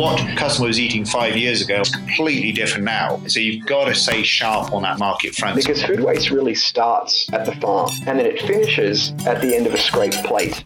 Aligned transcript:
what 0.00 0.18
customer 0.34 0.66
was 0.66 0.80
eating 0.80 1.04
five 1.04 1.36
years 1.36 1.60
ago 1.60 1.82
is 1.82 1.90
completely 1.90 2.52
different 2.52 2.86
now. 2.86 3.20
So 3.26 3.38
you've 3.38 3.66
got 3.66 3.84
to 3.84 3.94
stay 3.94 4.22
sharp 4.22 4.72
on 4.72 4.80
that 4.82 4.98
market 4.98 5.34
front. 5.34 5.56
Because 5.56 5.82
food 5.82 6.00
waste 6.00 6.30
really 6.30 6.54
starts 6.54 7.30
at 7.34 7.44
the 7.44 7.54
farm 7.56 7.90
and 8.06 8.18
then 8.18 8.24
it 8.24 8.40
finishes 8.40 9.12
at 9.26 9.42
the 9.42 9.54
end 9.54 9.66
of 9.66 9.74
a 9.74 9.76
scraped 9.76 10.24
plate. 10.24 10.64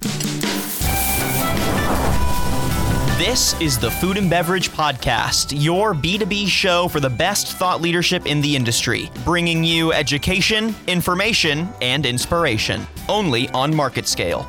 This 3.19 3.61
is 3.61 3.77
the 3.77 3.91
Food 3.91 4.19
and 4.19 4.31
Beverage 4.31 4.71
Podcast, 4.71 5.61
your 5.61 5.95
B2B 5.95 6.47
show 6.47 6.87
for 6.87 7.01
the 7.01 7.11
best 7.11 7.57
thought 7.57 7.81
leadership 7.81 8.27
in 8.27 8.41
the 8.41 8.55
industry, 8.55 9.11
bringing 9.25 9.65
you 9.65 9.93
education, 9.93 10.73
information, 10.87 11.69
and 11.83 12.07
inspiration, 12.07 12.87
only 13.09 13.49
on 13.49 13.75
market 13.75 14.07
scale. 14.07 14.47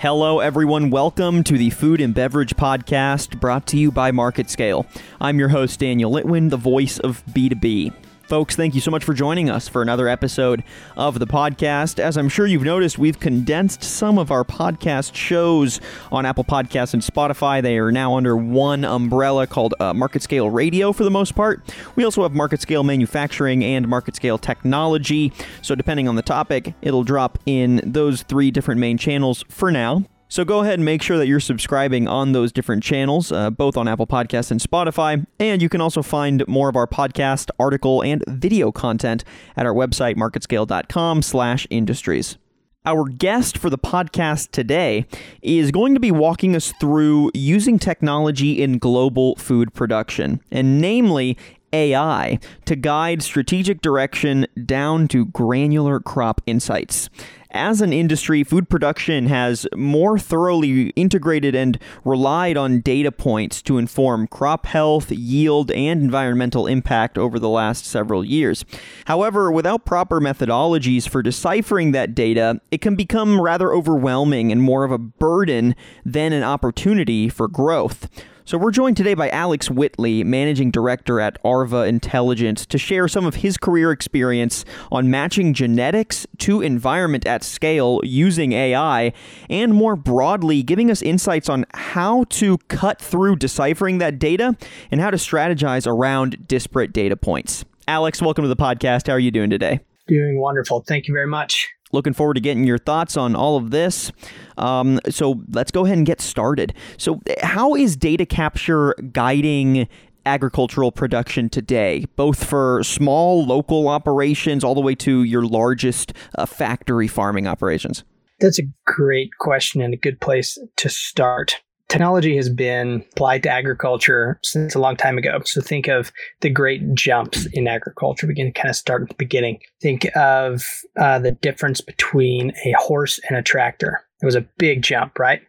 Hello, 0.00 0.38
everyone. 0.38 0.88
Welcome 0.88 1.44
to 1.44 1.58
the 1.58 1.68
Food 1.68 2.00
and 2.00 2.14
Beverage 2.14 2.56
Podcast 2.56 3.38
brought 3.38 3.66
to 3.66 3.76
you 3.76 3.92
by 3.92 4.12
Market 4.12 4.48
Scale. 4.48 4.86
I'm 5.20 5.38
your 5.38 5.50
host, 5.50 5.78
Daniel 5.78 6.10
Litwin, 6.10 6.48
the 6.48 6.56
voice 6.56 6.98
of 6.98 7.22
B2B. 7.26 7.92
Folks, 8.30 8.54
thank 8.54 8.76
you 8.76 8.80
so 8.80 8.92
much 8.92 9.02
for 9.02 9.12
joining 9.12 9.50
us 9.50 9.66
for 9.66 9.82
another 9.82 10.06
episode 10.06 10.62
of 10.96 11.18
the 11.18 11.26
podcast. 11.26 11.98
As 11.98 12.16
I'm 12.16 12.28
sure 12.28 12.46
you've 12.46 12.62
noticed, 12.62 12.96
we've 12.96 13.18
condensed 13.18 13.82
some 13.82 14.20
of 14.20 14.30
our 14.30 14.44
podcast 14.44 15.16
shows 15.16 15.80
on 16.12 16.24
Apple 16.24 16.44
Podcasts 16.44 16.94
and 16.94 17.02
Spotify. 17.02 17.60
They 17.60 17.76
are 17.78 17.90
now 17.90 18.16
under 18.16 18.36
one 18.36 18.84
umbrella 18.84 19.48
called 19.48 19.74
uh, 19.80 19.92
Market 19.94 20.22
Scale 20.22 20.48
Radio 20.48 20.92
for 20.92 21.02
the 21.02 21.10
most 21.10 21.34
part. 21.34 21.74
We 21.96 22.04
also 22.04 22.22
have 22.22 22.32
Market 22.32 22.60
Scale 22.60 22.84
Manufacturing 22.84 23.64
and 23.64 23.88
Market 23.88 24.14
Scale 24.14 24.38
Technology. 24.38 25.32
So, 25.60 25.74
depending 25.74 26.06
on 26.06 26.14
the 26.14 26.22
topic, 26.22 26.74
it'll 26.82 27.02
drop 27.02 27.36
in 27.46 27.80
those 27.84 28.22
three 28.22 28.52
different 28.52 28.80
main 28.80 28.96
channels 28.96 29.44
for 29.48 29.72
now. 29.72 30.04
So 30.30 30.44
go 30.44 30.60
ahead 30.60 30.74
and 30.74 30.84
make 30.84 31.02
sure 31.02 31.18
that 31.18 31.26
you're 31.26 31.40
subscribing 31.40 32.06
on 32.06 32.30
those 32.30 32.52
different 32.52 32.84
channels, 32.84 33.32
uh, 33.32 33.50
both 33.50 33.76
on 33.76 33.88
Apple 33.88 34.06
Podcasts 34.06 34.52
and 34.52 34.60
Spotify. 34.60 35.26
And 35.40 35.60
you 35.60 35.68
can 35.68 35.80
also 35.80 36.02
find 36.02 36.46
more 36.46 36.68
of 36.68 36.76
our 36.76 36.86
podcast, 36.86 37.50
article, 37.58 38.00
and 38.00 38.22
video 38.28 38.70
content 38.70 39.24
at 39.56 39.66
our 39.66 39.74
website, 39.74 40.14
marketscale.com 40.14 41.22
slash 41.22 41.66
industries. 41.68 42.38
Our 42.86 43.08
guest 43.08 43.58
for 43.58 43.70
the 43.70 43.76
podcast 43.76 44.52
today 44.52 45.04
is 45.42 45.72
going 45.72 45.94
to 45.94 46.00
be 46.00 46.12
walking 46.12 46.54
us 46.54 46.72
through 46.80 47.32
using 47.34 47.80
technology 47.80 48.62
in 48.62 48.78
global 48.78 49.34
food 49.34 49.74
production, 49.74 50.40
and 50.52 50.80
namely 50.80 51.36
AI 51.72 52.38
to 52.66 52.76
guide 52.76 53.22
strategic 53.22 53.80
direction 53.80 54.46
down 54.64 55.08
to 55.08 55.26
granular 55.26 55.98
crop 56.00 56.40
insights 56.46 57.10
as 57.52 57.80
an 57.80 57.92
industry, 57.92 58.44
food 58.44 58.68
production 58.68 59.26
has 59.26 59.66
more 59.76 60.18
thoroughly 60.18 60.90
integrated 60.90 61.54
and 61.54 61.78
relied 62.04 62.56
on 62.56 62.80
data 62.80 63.12
points 63.12 63.62
to 63.62 63.78
inform 63.78 64.26
crop 64.26 64.66
health, 64.66 65.10
yield, 65.10 65.70
and 65.70 66.02
environmental 66.02 66.66
impact 66.66 67.18
over 67.18 67.38
the 67.38 67.48
last 67.48 67.84
several 67.84 68.24
years. 68.24 68.64
However, 69.06 69.50
without 69.50 69.84
proper 69.84 70.20
methodologies 70.20 71.08
for 71.08 71.22
deciphering 71.22 71.92
that 71.92 72.14
data, 72.14 72.60
it 72.70 72.80
can 72.80 72.96
become 72.96 73.40
rather 73.40 73.72
overwhelming 73.72 74.52
and 74.52 74.62
more 74.62 74.84
of 74.84 74.92
a 74.92 74.98
burden 74.98 75.74
than 76.04 76.32
an 76.32 76.42
opportunity 76.42 77.28
for 77.28 77.48
growth. 77.48 78.08
So 78.50 78.58
we're 78.58 78.72
joined 78.72 78.96
today 78.96 79.14
by 79.14 79.30
Alex 79.30 79.70
Whitley, 79.70 80.24
Managing 80.24 80.72
Director 80.72 81.20
at 81.20 81.38
Arva 81.44 81.84
Intelligence, 81.84 82.66
to 82.66 82.78
share 82.78 83.06
some 83.06 83.24
of 83.24 83.36
his 83.36 83.56
career 83.56 83.92
experience 83.92 84.64
on 84.90 85.08
matching 85.08 85.54
genetics 85.54 86.26
to 86.38 86.60
environment 86.60 87.28
at 87.28 87.44
scale 87.44 88.00
using 88.02 88.50
AI, 88.50 89.12
and 89.48 89.72
more 89.72 89.94
broadly, 89.94 90.64
giving 90.64 90.90
us 90.90 91.00
insights 91.00 91.48
on 91.48 91.64
how 91.74 92.24
to 92.24 92.58
cut 92.66 93.00
through 93.00 93.36
deciphering 93.36 93.98
that 93.98 94.18
data 94.18 94.56
and 94.90 95.00
how 95.00 95.10
to 95.10 95.16
strategize 95.16 95.86
around 95.86 96.48
disparate 96.48 96.92
data 96.92 97.16
points. 97.16 97.64
Alex, 97.86 98.20
welcome 98.20 98.42
to 98.42 98.48
the 98.48 98.56
podcast. 98.56 99.06
How 99.06 99.12
are 99.12 99.20
you 99.20 99.30
doing 99.30 99.50
today? 99.50 99.78
Doing 100.08 100.40
wonderful. 100.40 100.80
Thank 100.80 101.06
you 101.06 101.14
very 101.14 101.28
much. 101.28 101.68
Looking 101.92 102.12
forward 102.12 102.34
to 102.34 102.40
getting 102.40 102.64
your 102.64 102.78
thoughts 102.78 103.16
on 103.16 103.34
all 103.34 103.56
of 103.56 103.70
this. 103.70 104.12
Um, 104.56 105.00
so 105.08 105.42
let's 105.50 105.70
go 105.70 105.84
ahead 105.84 105.98
and 105.98 106.06
get 106.06 106.20
started. 106.20 106.74
So, 106.98 107.20
how 107.42 107.74
is 107.74 107.96
data 107.96 108.26
capture 108.26 108.94
guiding 109.12 109.88
agricultural 110.26 110.92
production 110.92 111.48
today, 111.48 112.04
both 112.16 112.44
for 112.44 112.82
small 112.84 113.44
local 113.44 113.88
operations 113.88 114.62
all 114.62 114.74
the 114.74 114.80
way 114.80 114.94
to 114.94 115.24
your 115.24 115.44
largest 115.44 116.12
uh, 116.36 116.46
factory 116.46 117.08
farming 117.08 117.46
operations? 117.46 118.04
That's 118.38 118.58
a 118.58 118.68
great 118.86 119.30
question 119.38 119.82
and 119.82 119.92
a 119.92 119.98
good 119.98 120.20
place 120.20 120.58
to 120.76 120.88
start 120.88 121.60
technology 121.90 122.36
has 122.36 122.48
been 122.48 123.04
applied 123.12 123.42
to 123.42 123.50
agriculture 123.50 124.38
since 124.42 124.74
a 124.74 124.78
long 124.78 124.96
time 124.96 125.18
ago. 125.18 125.40
So 125.44 125.60
think 125.60 125.88
of 125.88 126.12
the 126.40 126.48
great 126.48 126.94
jumps 126.94 127.46
in 127.52 127.66
agriculture. 127.66 128.26
We 128.26 128.34
can 128.34 128.52
kind 128.52 128.70
of 128.70 128.76
start 128.76 129.02
at 129.02 129.08
the 129.08 129.14
beginning. 129.16 129.60
Think 129.82 130.08
of 130.16 130.64
uh, 130.98 131.18
the 131.18 131.32
difference 131.32 131.80
between 131.80 132.52
a 132.64 132.72
horse 132.78 133.20
and 133.28 133.36
a 133.36 133.42
tractor. 133.42 134.00
It 134.22 134.26
was 134.26 134.36
a 134.36 134.46
big 134.56 134.82
jump, 134.82 135.18
right? 135.18 135.42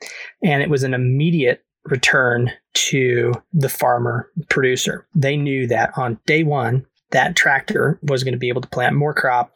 And 0.43 0.63
it 0.63 0.69
was 0.69 0.83
an 0.83 0.95
immediate 0.95 1.63
return 1.85 2.51
to 2.73 3.33
the 3.53 3.69
farmer 3.69 4.29
producer. 4.49 5.07
They 5.13 5.37
knew 5.37 5.67
that 5.67 5.91
on 5.95 6.19
day 6.25 6.43
one, 6.43 6.85
that 7.11 7.35
tractor 7.35 7.99
was 8.01 8.23
going 8.23 8.33
to 8.33 8.39
be 8.39 8.49
able 8.49 8.61
to 8.61 8.67
plant 8.67 8.95
more 8.95 9.13
crop 9.13 9.53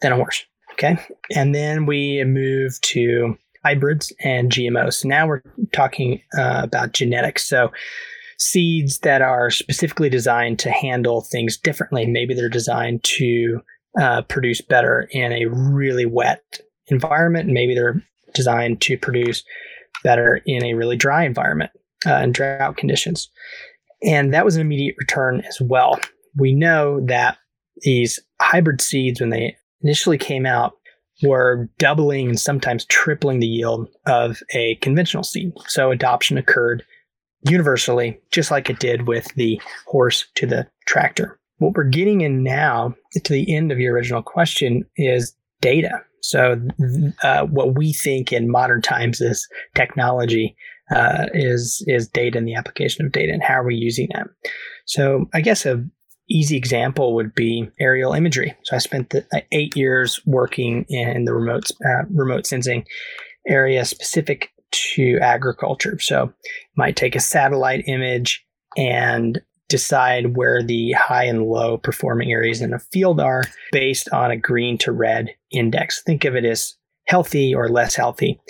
than 0.00 0.12
a 0.12 0.16
horse. 0.16 0.44
Okay. 0.72 0.98
And 1.34 1.54
then 1.54 1.86
we 1.86 2.22
move 2.24 2.78
to 2.82 3.36
hybrids 3.66 4.12
and 4.22 4.52
GMOs. 4.52 4.94
So 4.94 5.08
now 5.08 5.26
we're 5.26 5.42
talking 5.72 6.22
uh, 6.38 6.60
about 6.62 6.92
genetics. 6.92 7.48
So 7.48 7.72
seeds 8.38 9.00
that 9.00 9.22
are 9.22 9.50
specifically 9.50 10.08
designed 10.08 10.60
to 10.60 10.70
handle 10.70 11.22
things 11.22 11.56
differently. 11.56 12.06
Maybe 12.06 12.32
they're 12.32 12.48
designed 12.48 13.02
to 13.18 13.60
uh, 14.00 14.22
produce 14.22 14.60
better 14.60 15.08
in 15.10 15.32
a 15.32 15.46
really 15.46 16.06
wet 16.06 16.60
environment. 16.86 17.48
Maybe 17.48 17.74
they're 17.74 18.00
designed 18.34 18.80
to 18.82 18.96
produce 18.96 19.42
better 20.04 20.42
in 20.46 20.64
a 20.64 20.74
really 20.74 20.96
dry 20.96 21.24
environment 21.24 21.72
uh, 22.06 22.10
and 22.10 22.32
drought 22.32 22.76
conditions. 22.76 23.28
And 24.04 24.32
that 24.32 24.44
was 24.44 24.54
an 24.54 24.60
immediate 24.60 24.94
return 24.96 25.42
as 25.48 25.60
well. 25.60 25.98
We 26.36 26.54
know 26.54 27.00
that 27.06 27.38
these 27.78 28.20
hybrid 28.40 28.80
seeds, 28.80 29.20
when 29.20 29.30
they 29.30 29.56
initially 29.82 30.18
came 30.18 30.46
out, 30.46 30.74
were 31.22 31.68
doubling 31.78 32.28
and 32.28 32.40
sometimes 32.40 32.84
tripling 32.86 33.40
the 33.40 33.46
yield 33.46 33.88
of 34.06 34.42
a 34.54 34.76
conventional 34.76 35.22
seed. 35.22 35.52
So 35.66 35.90
adoption 35.90 36.36
occurred 36.36 36.84
universally, 37.42 38.18
just 38.32 38.50
like 38.50 38.68
it 38.68 38.78
did 38.78 39.06
with 39.06 39.32
the 39.34 39.60
horse 39.86 40.26
to 40.34 40.46
the 40.46 40.66
tractor. 40.86 41.38
What 41.58 41.74
we're 41.74 41.84
getting 41.84 42.20
in 42.20 42.42
now, 42.42 42.94
to 43.24 43.32
the 43.32 43.54
end 43.54 43.72
of 43.72 43.78
your 43.78 43.94
original 43.94 44.22
question, 44.22 44.84
is 44.96 45.34
data. 45.60 46.02
So, 46.20 46.60
uh, 47.22 47.44
what 47.44 47.76
we 47.76 47.92
think 47.92 48.32
in 48.32 48.50
modern 48.50 48.82
times 48.82 49.20
is 49.20 49.46
technology 49.74 50.56
uh, 50.94 51.26
is 51.32 51.84
is 51.86 52.08
data 52.08 52.36
and 52.36 52.46
the 52.46 52.54
application 52.54 53.06
of 53.06 53.12
data, 53.12 53.32
and 53.32 53.42
how 53.42 53.54
are 53.54 53.66
we 53.66 53.76
using 53.76 54.08
that? 54.12 54.26
So, 54.86 55.26
I 55.32 55.40
guess 55.40 55.64
a 55.64 55.84
easy 56.28 56.56
example 56.56 57.14
would 57.14 57.34
be 57.34 57.68
aerial 57.80 58.12
imagery. 58.12 58.54
So 58.64 58.76
I 58.76 58.78
spent 58.78 59.10
the, 59.10 59.26
uh, 59.32 59.40
eight 59.52 59.76
years 59.76 60.20
working 60.26 60.84
in 60.88 61.24
the 61.24 61.34
remote 61.34 61.70
uh, 61.84 62.04
remote 62.10 62.46
sensing 62.46 62.84
area 63.46 63.84
specific 63.84 64.50
to 64.72 65.18
agriculture. 65.20 65.98
So 66.00 66.32
might 66.76 66.96
take 66.96 67.14
a 67.14 67.20
satellite 67.20 67.84
image 67.86 68.44
and 68.76 69.40
decide 69.68 70.36
where 70.36 70.62
the 70.62 70.92
high 70.92 71.24
and 71.24 71.44
low 71.44 71.78
performing 71.78 72.32
areas 72.32 72.60
in 72.60 72.72
a 72.72 72.78
field 72.78 73.20
are 73.20 73.42
based 73.72 74.08
on 74.12 74.30
a 74.30 74.36
green 74.36 74.78
to 74.78 74.92
red 74.92 75.30
index. 75.50 76.02
Think 76.02 76.24
of 76.24 76.36
it 76.36 76.44
as 76.44 76.74
healthy 77.06 77.54
or 77.54 77.68
less 77.68 77.94
healthy. 77.94 78.40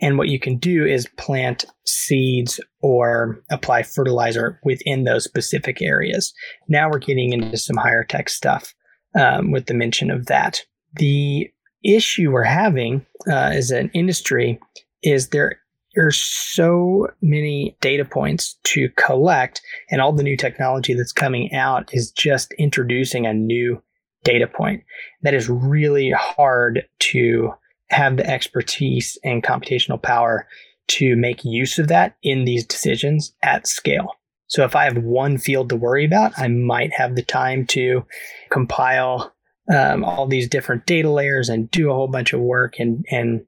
And 0.00 0.18
what 0.18 0.28
you 0.28 0.38
can 0.38 0.58
do 0.58 0.84
is 0.84 1.08
plant 1.16 1.64
seeds 1.86 2.60
or 2.80 3.42
apply 3.50 3.82
fertilizer 3.82 4.60
within 4.62 5.04
those 5.04 5.24
specific 5.24 5.80
areas. 5.80 6.34
Now 6.68 6.90
we're 6.90 6.98
getting 6.98 7.32
into 7.32 7.56
some 7.56 7.76
higher 7.76 8.04
tech 8.04 8.28
stuff 8.28 8.74
um, 9.18 9.52
with 9.52 9.66
the 9.66 9.74
mention 9.74 10.10
of 10.10 10.26
that. 10.26 10.60
The 10.94 11.50
issue 11.82 12.30
we're 12.30 12.42
having 12.42 13.06
uh, 13.28 13.50
as 13.52 13.70
an 13.70 13.90
industry 13.94 14.60
is 15.02 15.28
there 15.28 15.60
are 15.96 16.10
so 16.10 17.08
many 17.22 17.76
data 17.80 18.04
points 18.04 18.58
to 18.64 18.90
collect, 18.96 19.62
and 19.90 20.00
all 20.00 20.12
the 20.12 20.22
new 20.22 20.36
technology 20.36 20.92
that's 20.92 21.12
coming 21.12 21.54
out 21.54 21.88
is 21.92 22.10
just 22.10 22.52
introducing 22.58 23.26
a 23.26 23.32
new 23.32 23.82
data 24.24 24.46
point 24.46 24.82
that 25.22 25.34
is 25.34 25.48
really 25.48 26.10
hard 26.10 26.84
to 26.98 27.50
have 27.90 28.16
the 28.16 28.28
expertise 28.28 29.18
and 29.24 29.42
computational 29.42 30.00
power 30.00 30.46
to 30.88 31.16
make 31.16 31.44
use 31.44 31.78
of 31.78 31.88
that 31.88 32.16
in 32.22 32.44
these 32.44 32.64
decisions 32.64 33.34
at 33.42 33.66
scale. 33.66 34.12
So 34.48 34.64
if 34.64 34.76
I 34.76 34.84
have 34.84 34.98
one 34.98 35.38
field 35.38 35.68
to 35.70 35.76
worry 35.76 36.04
about, 36.04 36.32
I 36.36 36.48
might 36.48 36.92
have 36.92 37.16
the 37.16 37.22
time 37.22 37.66
to 37.68 38.04
compile 38.50 39.32
um, 39.74 40.04
all 40.04 40.26
these 40.26 40.48
different 40.48 40.86
data 40.86 41.10
layers 41.10 41.48
and 41.48 41.70
do 41.70 41.90
a 41.90 41.94
whole 41.94 42.06
bunch 42.06 42.32
of 42.32 42.40
work 42.40 42.78
and 42.78 43.04
and 43.10 43.44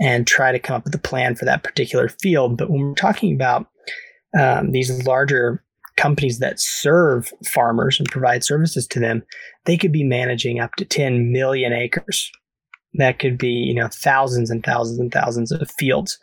and 0.00 0.26
try 0.26 0.50
to 0.50 0.58
come 0.58 0.76
up 0.76 0.84
with 0.84 0.94
a 0.94 0.98
plan 0.98 1.36
for 1.36 1.44
that 1.44 1.62
particular 1.62 2.08
field. 2.08 2.56
But 2.56 2.70
when 2.70 2.80
we're 2.80 2.94
talking 2.94 3.34
about 3.34 3.68
um, 4.38 4.72
these 4.72 5.06
larger 5.06 5.62
companies 5.96 6.38
that 6.38 6.58
serve 6.58 7.30
farmers 7.46 8.00
and 8.00 8.08
provide 8.08 8.42
services 8.42 8.86
to 8.88 8.98
them, 8.98 9.22
they 9.66 9.76
could 9.76 9.92
be 9.92 10.02
managing 10.02 10.58
up 10.58 10.74
to 10.76 10.84
10 10.84 11.30
million 11.30 11.72
acres. 11.72 12.32
That 12.94 13.18
could 13.18 13.38
be, 13.38 13.48
you 13.48 13.74
know, 13.74 13.88
thousands 13.88 14.50
and 14.50 14.64
thousands 14.64 14.98
and 14.98 15.12
thousands 15.12 15.52
of 15.52 15.70
fields. 15.70 16.18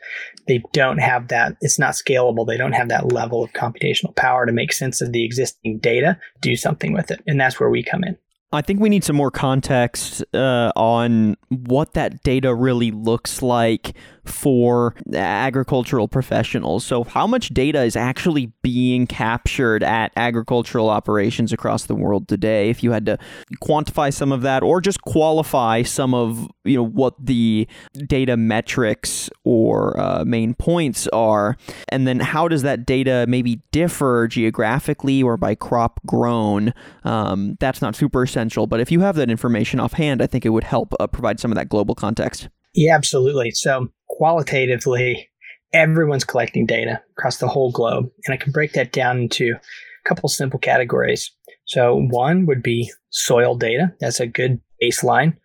They 0.47 0.61
don't 0.73 0.97
have 0.97 1.29
that. 1.29 1.55
It's 1.61 1.79
not 1.79 1.93
scalable. 1.93 2.45
They 2.45 2.57
don't 2.57 2.73
have 2.73 2.89
that 2.89 3.11
level 3.11 3.43
of 3.43 3.53
computational 3.53 4.15
power 4.15 4.45
to 4.45 4.51
make 4.51 4.73
sense 4.73 5.01
of 5.01 5.13
the 5.13 5.23
existing 5.23 5.79
data, 5.79 6.19
do 6.41 6.55
something 6.55 6.93
with 6.93 7.09
it. 7.09 7.21
And 7.25 7.39
that's 7.39 7.59
where 7.59 7.69
we 7.69 7.83
come 7.83 8.03
in. 8.03 8.17
I 8.53 8.61
think 8.61 8.79
we 8.79 8.87
need 8.87 9.03
some 9.03 9.17
more 9.17 9.31
context 9.31 10.23
uh, 10.33 10.71
on 10.75 11.35
what 11.49 11.93
that 11.95 12.23
data 12.23 12.55
really 12.55 12.91
looks 12.91 13.41
like 13.41 13.93
for 14.27 14.95
agricultural 15.13 16.07
professionals. 16.07 16.85
So, 16.85 17.03
how 17.03 17.27
much 17.27 17.50
data 17.50 17.83
is 17.83 17.95
actually 17.95 18.51
being 18.62 19.07
captured 19.07 19.83
at 19.83 20.12
agricultural 20.15 20.89
operations 20.89 21.53
across 21.53 21.85
the 21.85 21.95
world 21.95 22.27
today? 22.27 22.69
If 22.69 22.83
you 22.83 22.91
had 22.91 23.06
to 23.06 23.18
quantify 23.63 24.13
some 24.13 24.31
of 24.31 24.41
that, 24.41 24.63
or 24.63 24.81
just 24.81 25.01
qualify 25.01 25.83
some 25.83 26.13
of 26.13 26.47
you 26.63 26.77
know 26.77 26.85
what 26.85 27.13
the 27.24 27.68
data 28.07 28.38
metrics 28.38 29.29
or 29.44 30.00
uh, 30.00 30.24
main 30.25 30.53
points 30.53 31.07
are, 31.09 31.57
and 31.89 32.07
then 32.07 32.19
how 32.19 32.47
does 32.47 32.62
that 32.63 32.85
data 32.85 33.25
maybe 33.27 33.62
differ 33.71 34.27
geographically 34.27 35.24
or 35.24 35.38
by 35.38 35.56
crop 35.56 36.00
grown? 36.06 36.74
Um, 37.03 37.57
that's 37.59 37.81
not 37.81 37.95
super 37.95 38.24
essential, 38.24 38.68
but 38.68 38.79
if 38.79 38.91
you 38.91 39.01
have 39.01 39.15
that 39.15 39.29
information 39.29 39.79
offhand, 39.79 40.21
I 40.21 40.27
think 40.27 40.45
it 40.45 40.50
would 40.50 40.63
help 40.63 40.94
uh, 41.00 41.07
provide 41.07 41.39
some 41.39 41.51
of 41.51 41.56
that 41.56 41.69
global 41.69 41.95
context. 41.95 42.50
Yeah, 42.74 42.95
absolutely. 42.95 43.51
So, 43.51 43.89
qualitatively, 44.17 45.29
everyone's 45.73 46.23
collecting 46.23 46.65
data 46.65 47.01
across 47.17 47.37
the 47.37 47.47
whole 47.47 47.71
globe. 47.71 48.09
And 48.25 48.33
I 48.33 48.37
can 48.37 48.51
break 48.51 48.73
that 48.73 48.91
down 48.91 49.19
into 49.19 49.53
a 49.53 50.09
couple 50.09 50.27
simple 50.27 50.59
categories. 50.59 51.31
So, 51.65 52.07
one 52.09 52.45
would 52.47 52.63
be 52.63 52.91
soil 53.09 53.55
data. 53.55 53.93
That's 53.99 54.19
a 54.19 54.27
good 54.27 54.59
baseline. 54.81 55.37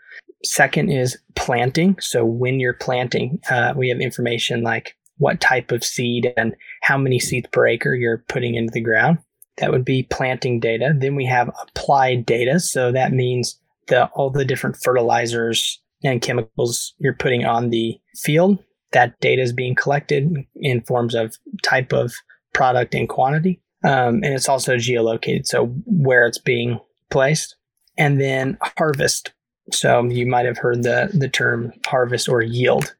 Second 0.44 0.90
is 0.90 1.18
planting. 1.36 1.96
So, 2.00 2.24
when 2.24 2.60
you're 2.60 2.74
planting, 2.74 3.40
uh, 3.50 3.74
we 3.76 3.90
have 3.90 4.00
information 4.00 4.62
like 4.62 4.96
what 5.18 5.40
type 5.40 5.70
of 5.70 5.84
seed 5.84 6.32
and 6.36 6.54
how 6.80 6.96
many 6.96 7.18
seeds 7.18 7.48
per 7.52 7.66
acre 7.66 7.94
you're 7.94 8.24
putting 8.28 8.54
into 8.54 8.72
the 8.72 8.80
ground. 8.80 9.18
That 9.58 9.70
would 9.70 9.84
be 9.84 10.04
planting 10.04 10.60
data. 10.60 10.94
Then 10.96 11.14
we 11.14 11.26
have 11.26 11.50
applied 11.60 12.24
data. 12.24 12.58
So 12.58 12.90
that 12.92 13.12
means 13.12 13.60
the 13.88 14.06
all 14.14 14.30
the 14.30 14.44
different 14.46 14.76
fertilizers 14.82 15.81
and 16.04 16.22
chemicals 16.22 16.94
you're 16.98 17.14
putting 17.14 17.44
on 17.44 17.70
the 17.70 17.98
field. 18.16 18.58
That 18.92 19.18
data 19.20 19.42
is 19.42 19.52
being 19.52 19.74
collected 19.74 20.30
in 20.56 20.82
forms 20.82 21.14
of 21.14 21.36
type 21.62 21.92
of 21.92 22.12
product 22.52 22.94
and 22.94 23.08
quantity. 23.08 23.60
Um, 23.84 24.16
and 24.16 24.26
it's 24.26 24.48
also 24.48 24.76
geolocated, 24.76 25.46
so 25.46 25.66
where 25.86 26.26
it's 26.26 26.38
being 26.38 26.78
placed. 27.10 27.56
And 27.98 28.20
then 28.20 28.56
harvest. 28.78 29.32
So 29.70 30.04
you 30.04 30.26
might 30.26 30.46
have 30.46 30.58
heard 30.58 30.82
the, 30.82 31.10
the 31.12 31.28
term 31.28 31.72
harvest 31.86 32.28
or 32.28 32.42
yield. 32.42 32.94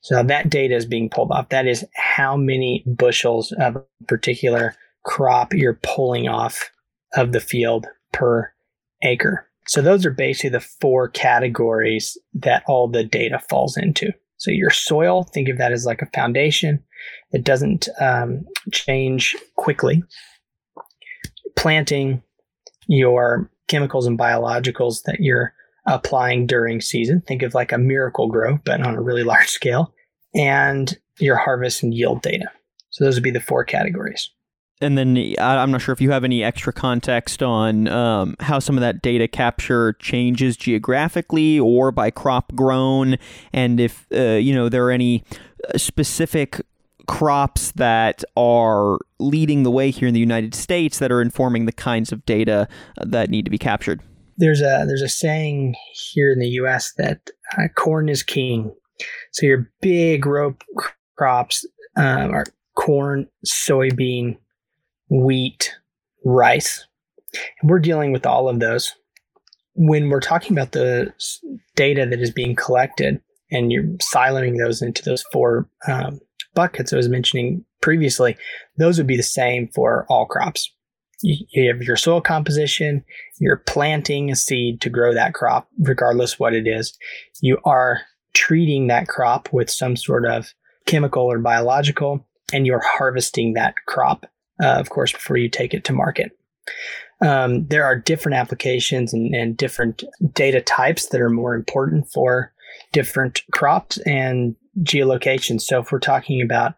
So 0.00 0.22
that 0.22 0.50
data 0.50 0.74
is 0.74 0.86
being 0.86 1.08
pulled 1.08 1.30
off. 1.30 1.50
That 1.50 1.66
is 1.66 1.84
how 1.94 2.36
many 2.36 2.82
bushels 2.86 3.52
of 3.52 3.76
a 3.76 3.84
particular 4.08 4.74
crop 5.04 5.52
you're 5.54 5.78
pulling 5.82 6.28
off 6.28 6.70
of 7.14 7.32
the 7.32 7.40
field 7.40 7.86
per 8.12 8.52
acre. 9.02 9.48
So 9.66 9.80
those 9.80 10.04
are 10.04 10.10
basically 10.10 10.50
the 10.50 10.60
four 10.60 11.08
categories 11.08 12.18
that 12.34 12.64
all 12.66 12.88
the 12.88 13.04
data 13.04 13.40
falls 13.48 13.76
into. 13.76 14.12
So 14.36 14.50
your 14.50 14.70
soil, 14.70 15.22
think 15.22 15.48
of 15.48 15.58
that 15.58 15.72
as 15.72 15.86
like 15.86 16.02
a 16.02 16.10
foundation. 16.12 16.82
It 17.30 17.44
doesn't 17.44 17.88
um, 18.00 18.44
change 18.72 19.36
quickly. 19.56 20.02
Planting 21.56 22.22
your 22.88 23.50
chemicals 23.68 24.06
and 24.06 24.18
biologicals 24.18 25.02
that 25.04 25.20
you're 25.20 25.54
applying 25.86 26.46
during 26.46 26.80
season. 26.80 27.20
Think 27.20 27.42
of 27.42 27.54
like 27.54 27.70
a 27.72 27.78
Miracle-Gro, 27.78 28.60
but 28.64 28.84
on 28.84 28.96
a 28.96 29.02
really 29.02 29.22
large 29.24 29.48
scale. 29.48 29.94
And 30.34 30.96
your 31.20 31.36
harvest 31.36 31.82
and 31.82 31.94
yield 31.94 32.22
data. 32.22 32.46
So 32.90 33.04
those 33.04 33.14
would 33.14 33.22
be 33.22 33.30
the 33.30 33.40
four 33.40 33.64
categories 33.64 34.28
and 34.82 34.98
then 34.98 35.34
I'm 35.38 35.70
not 35.70 35.80
sure 35.80 35.92
if 35.92 36.00
you 36.00 36.10
have 36.10 36.24
any 36.24 36.42
extra 36.42 36.72
context 36.72 37.42
on 37.42 37.88
um, 37.88 38.36
how 38.40 38.58
some 38.58 38.76
of 38.76 38.80
that 38.80 39.00
data 39.00 39.28
capture 39.28 39.94
changes 39.94 40.56
geographically 40.56 41.58
or 41.58 41.92
by 41.92 42.10
crop 42.10 42.54
grown, 42.54 43.16
and 43.52 43.80
if 43.80 44.06
uh, 44.14 44.32
you 44.32 44.54
know 44.54 44.68
there 44.68 44.84
are 44.86 44.90
any 44.90 45.24
uh, 45.72 45.78
specific 45.78 46.60
crops 47.06 47.72
that 47.72 48.24
are 48.36 48.98
leading 49.18 49.62
the 49.62 49.70
way 49.70 49.90
here 49.90 50.08
in 50.08 50.14
the 50.14 50.20
United 50.20 50.54
States 50.54 50.98
that 50.98 51.10
are 51.10 51.22
informing 51.22 51.66
the 51.66 51.72
kinds 51.72 52.12
of 52.12 52.24
data 52.26 52.68
uh, 52.98 53.04
that 53.06 53.30
need 53.30 53.44
to 53.44 53.50
be 53.50 53.58
captured. 53.58 54.00
There's 54.36 54.60
a 54.60 54.84
there's 54.86 55.02
a 55.02 55.08
saying 55.08 55.76
here 56.12 56.32
in 56.32 56.40
the 56.40 56.48
U.S. 56.48 56.92
that 56.98 57.30
uh, 57.56 57.68
corn 57.76 58.08
is 58.08 58.22
king. 58.22 58.74
So 59.32 59.46
your 59.46 59.70
big 59.80 60.26
row 60.26 60.56
crops 61.16 61.64
uh, 61.96 62.28
are 62.32 62.44
corn, 62.74 63.28
soybean, 63.46 64.36
wheat, 65.12 65.74
rice. 66.24 66.86
And 67.60 67.70
we're 67.70 67.78
dealing 67.78 68.12
with 68.12 68.26
all 68.26 68.48
of 68.48 68.60
those. 68.60 68.94
When 69.74 70.08
we're 70.08 70.20
talking 70.20 70.56
about 70.56 70.72
the 70.72 71.12
data 71.76 72.06
that 72.06 72.20
is 72.20 72.30
being 72.30 72.56
collected 72.56 73.20
and 73.50 73.70
you're 73.70 73.84
siloing 74.14 74.58
those 74.58 74.82
into 74.82 75.02
those 75.02 75.22
four 75.32 75.68
um, 75.86 76.20
buckets 76.54 76.92
I 76.92 76.96
was 76.96 77.08
mentioning 77.08 77.64
previously, 77.80 78.36
those 78.78 78.98
would 78.98 79.06
be 79.06 79.16
the 79.16 79.22
same 79.22 79.68
for 79.68 80.06
all 80.08 80.26
crops. 80.26 80.70
You, 81.22 81.36
you 81.50 81.72
have 81.72 81.82
your 81.82 81.96
soil 81.96 82.20
composition, 82.20 83.04
you're 83.38 83.58
planting 83.58 84.30
a 84.30 84.36
seed 84.36 84.80
to 84.80 84.90
grow 84.90 85.14
that 85.14 85.34
crop, 85.34 85.68
regardless 85.78 86.38
what 86.38 86.54
it 86.54 86.66
is. 86.66 86.96
You 87.40 87.58
are 87.64 88.00
treating 88.34 88.86
that 88.86 89.08
crop 89.08 89.52
with 89.52 89.70
some 89.70 89.96
sort 89.96 90.26
of 90.26 90.52
chemical 90.86 91.24
or 91.24 91.38
biological, 91.38 92.26
and 92.52 92.66
you're 92.66 92.82
harvesting 92.84 93.54
that 93.54 93.74
crop 93.86 94.26
uh, 94.62 94.78
of 94.78 94.90
course, 94.90 95.12
before 95.12 95.36
you 95.36 95.48
take 95.48 95.74
it 95.74 95.84
to 95.84 95.92
market. 95.92 96.36
Um, 97.20 97.66
there 97.66 97.84
are 97.84 97.96
different 97.96 98.36
applications 98.36 99.12
and, 99.12 99.34
and, 99.34 99.56
different 99.56 100.02
data 100.32 100.60
types 100.60 101.06
that 101.08 101.20
are 101.20 101.30
more 101.30 101.54
important 101.54 102.10
for 102.12 102.52
different 102.92 103.42
crops 103.52 103.98
and 103.98 104.56
geolocations. 104.80 105.62
So, 105.62 105.80
if 105.80 105.92
we're 105.92 106.00
talking 106.00 106.42
about 106.42 106.74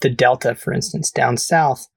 the 0.00 0.08
Delta, 0.08 0.54
for 0.54 0.72
instance, 0.72 1.10
down 1.10 1.36
south, 1.36 1.88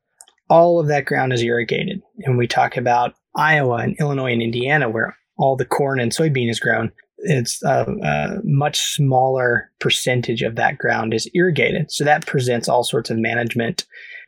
all 0.50 0.80
of 0.80 0.88
that 0.88 1.06
ground 1.06 1.34
is 1.34 1.42
irrigated. 1.42 2.02
And 2.20 2.38
we 2.38 2.48
talk 2.48 2.78
about 2.78 3.16
Iowa 3.36 3.78
and 3.78 3.96
Illinois 4.00 4.34
and 4.34 4.42
Indiana, 4.42 4.90
where 4.90 5.18
all 5.38 5.56
the 5.56 5.66
corn 5.66 6.00
and 6.00 6.12
soybean 6.12 6.50
is 6.50 6.60
grown. 6.60 6.92
It's 7.20 7.64
a, 7.64 7.86
a 8.04 8.42
much 8.44 8.80
smaller 8.80 9.72
percentage 9.80 10.42
of 10.42 10.56
that 10.56 10.78
ground 10.78 11.14
is 11.14 11.30
irrigated. 11.34 11.92
So 11.92 12.04
that 12.04 12.26
presents 12.26 12.68
all 12.68 12.84
sorts 12.84 13.10
of 13.10 13.18
management 13.18 13.86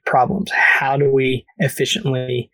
problems. 0.07 0.49
How 0.51 0.97
do 0.97 1.11
we 1.11 1.45
efficiently 1.57 2.49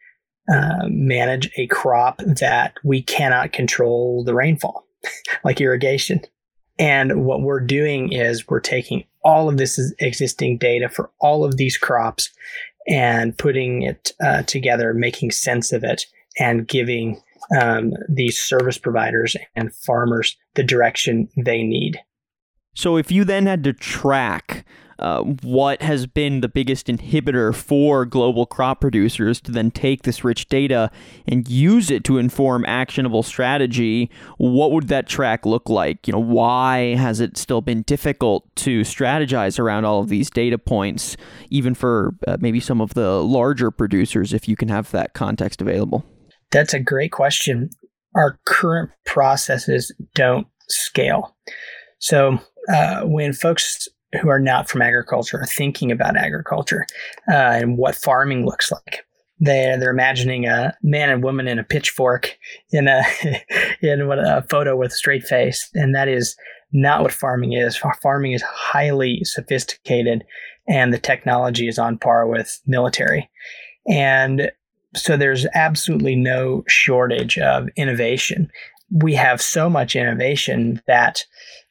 uh, 0.51 0.88
manage 0.88 1.50
a 1.57 1.67
crop 1.67 2.17
that 2.25 2.74
we 2.83 3.01
cannot 3.01 3.53
control 3.53 4.24
the 4.24 4.33
rainfall, 4.33 4.86
like 5.45 5.62
irrigation? 5.62 6.22
And 6.79 7.25
what 7.25 7.41
we're 7.41 7.60
doing 7.60 8.12
is 8.12 8.48
we're 8.48 8.60
taking 8.60 9.03
all 9.24 9.48
of 9.48 9.57
this 9.57 9.79
existing 10.00 10.57
data 10.57 10.89
for 10.89 11.12
all 11.19 11.45
of 11.45 11.57
these 11.57 11.77
crops 11.77 12.31
and 12.88 13.38
putting 13.38 13.83
it 13.83 14.12
uh, 14.22 14.41
together, 14.43 14.93
making 14.93 15.31
sense 15.31 15.72
of 15.72 15.83
it, 15.83 16.05
and 16.39 16.67
giving 16.67 17.22
um, 17.57 17.93
these 18.10 18.39
service 18.39 18.77
providers 18.79 19.38
and 19.55 19.74
farmers 19.75 20.36
the 20.55 20.63
direction 20.63 21.29
they 21.45 21.62
need. 21.62 22.00
So, 22.74 22.98
if 22.98 23.12
you 23.12 23.24
then 23.24 23.45
had 23.45 23.63
to 23.65 23.74
track 23.74 24.65
uh, 25.00 25.21
what 25.41 25.81
has 25.81 26.05
been 26.05 26.41
the 26.41 26.47
biggest 26.47 26.88
inhibitor 26.88 27.53
for 27.53 28.05
global 28.05 28.45
crop 28.45 28.81
producers 28.81 29.41
to 29.41 29.51
then 29.51 29.71
take 29.71 30.03
this 30.03 30.23
rich 30.23 30.47
data 30.47 30.91
and 31.27 31.47
use 31.47 31.89
it 31.89 32.03
to 32.03 32.17
inform 32.17 32.65
actionable 32.65 33.23
strategy, 33.23 34.09
what 34.38 34.71
would 34.71 34.88
that 34.88 35.07
track 35.07 35.45
look 35.45 35.69
like? 35.69 36.07
You 36.07 36.13
know, 36.13 36.19
why 36.19 36.95
has 36.95 37.19
it 37.19 37.38
still 37.38 37.62
been 37.62 37.81
difficult 37.83 38.43
to 38.57 38.81
strategize 38.81 39.59
around 39.59 39.85
all 39.85 40.00
of 40.00 40.09
these 40.09 40.29
data 40.29 40.57
points, 40.57 41.17
even 41.50 41.73
for 41.73 42.15
uh, 42.27 42.38
maybe 42.39 42.59
some 42.59 42.81
of 42.81 42.93
the 42.93 43.21
larger 43.23 43.71
producers, 43.71 44.33
if 44.33 44.47
you 44.47 44.55
can 44.55 44.69
have 44.69 44.91
that 44.91 45.13
context 45.13 45.62
available? 45.62 46.05
That's 46.51 46.73
a 46.73 46.79
great 46.79 47.12
question. 47.12 47.69
Our 48.15 48.39
current 48.45 48.91
processes 49.05 49.91
don't 50.13 50.47
scale. 50.69 51.35
So, 52.00 52.39
uh, 52.71 53.01
when 53.01 53.33
folks 53.33 53.88
who 54.22 54.29
are 54.29 54.39
not 54.39 54.70
from 54.70 54.82
agriculture 54.82 55.41
are 55.41 55.46
thinking 55.46 55.91
about 55.91 56.17
agriculture 56.17 56.86
uh, 57.29 57.36
and 57.36 57.77
what 57.77 57.96
farming 57.96 58.46
looks 58.46 58.72
like. 58.72 59.05
They 59.39 59.75
they're 59.79 59.91
imagining 59.91 60.46
a 60.46 60.75
man 60.84 61.10
and 61.10 61.24
woman 61.24 61.48
in 61.48 61.60
a 61.60 61.63
pitchfork 61.63 62.38
in 62.72 62.88
a 62.88 63.03
in 63.82 64.01
a 64.01 64.43
photo 64.43 64.77
with 64.77 64.91
a 64.91 64.96
straight 64.96 65.24
face, 65.24 65.70
and 65.74 65.93
that 65.96 66.08
is 66.08 66.36
not 66.72 67.01
what 67.01 67.12
farming 67.12 67.53
is. 67.53 67.79
Farming 68.01 68.34
is 68.34 68.41
highly 68.41 69.22
sophisticated 69.24 70.24
and 70.67 70.93
the 70.93 71.00
technology 71.00 71.67
is 71.67 71.77
on 71.77 71.98
par 71.98 72.27
with 72.27 72.60
military. 72.65 73.29
And 73.88 74.51
so 74.96 75.17
there's 75.17 75.46
absolutely 75.53 76.15
no 76.15 76.63
shortage 76.67 77.38
of 77.38 77.67
innovation. 77.75 78.50
We 78.91 79.13
have 79.15 79.41
so 79.41 79.70
much 79.70 79.96
innovation 79.96 80.82
that 80.88 81.24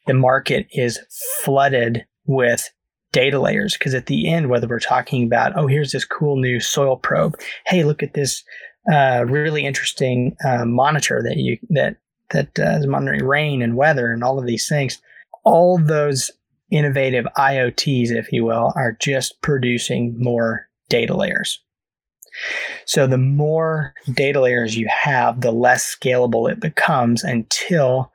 the 0.07 0.13
market 0.13 0.67
is 0.71 0.99
flooded 1.43 2.05
with 2.25 2.69
data 3.11 3.39
layers 3.39 3.77
because 3.77 3.93
at 3.93 4.07
the 4.07 4.27
end 4.27 4.49
whether 4.49 4.67
we're 4.67 4.79
talking 4.79 5.23
about 5.23 5.55
oh 5.55 5.67
here's 5.67 5.91
this 5.91 6.05
cool 6.05 6.35
new 6.35 6.59
soil 6.59 6.97
probe. 6.97 7.39
Hey 7.65 7.83
look 7.83 8.01
at 8.03 8.13
this 8.13 8.43
uh, 8.91 9.23
really 9.27 9.65
interesting 9.65 10.35
uh, 10.45 10.65
monitor 10.65 11.21
that 11.23 11.37
you 11.37 11.57
that 11.69 11.97
that 12.31 12.59
uh, 12.59 12.77
is 12.79 12.87
monitoring 12.87 13.23
rain 13.23 13.61
and 13.61 13.77
weather 13.77 14.11
and 14.11 14.23
all 14.23 14.39
of 14.39 14.45
these 14.45 14.67
things. 14.67 15.01
All 15.45 15.77
those 15.77 16.31
innovative 16.71 17.25
iots 17.37 17.83
if 17.85 18.31
you 18.31 18.43
will 18.45 18.73
are 18.75 18.97
just 18.99 19.41
producing 19.41 20.15
more 20.17 20.67
data 20.89 21.15
layers. 21.15 21.61
So 22.85 23.05
the 23.05 23.17
more 23.17 23.93
data 24.11 24.41
layers 24.41 24.75
you 24.75 24.87
have 24.89 25.41
the 25.41 25.51
less 25.51 25.95
scalable 25.95 26.51
it 26.51 26.59
becomes 26.59 27.23
until 27.23 28.11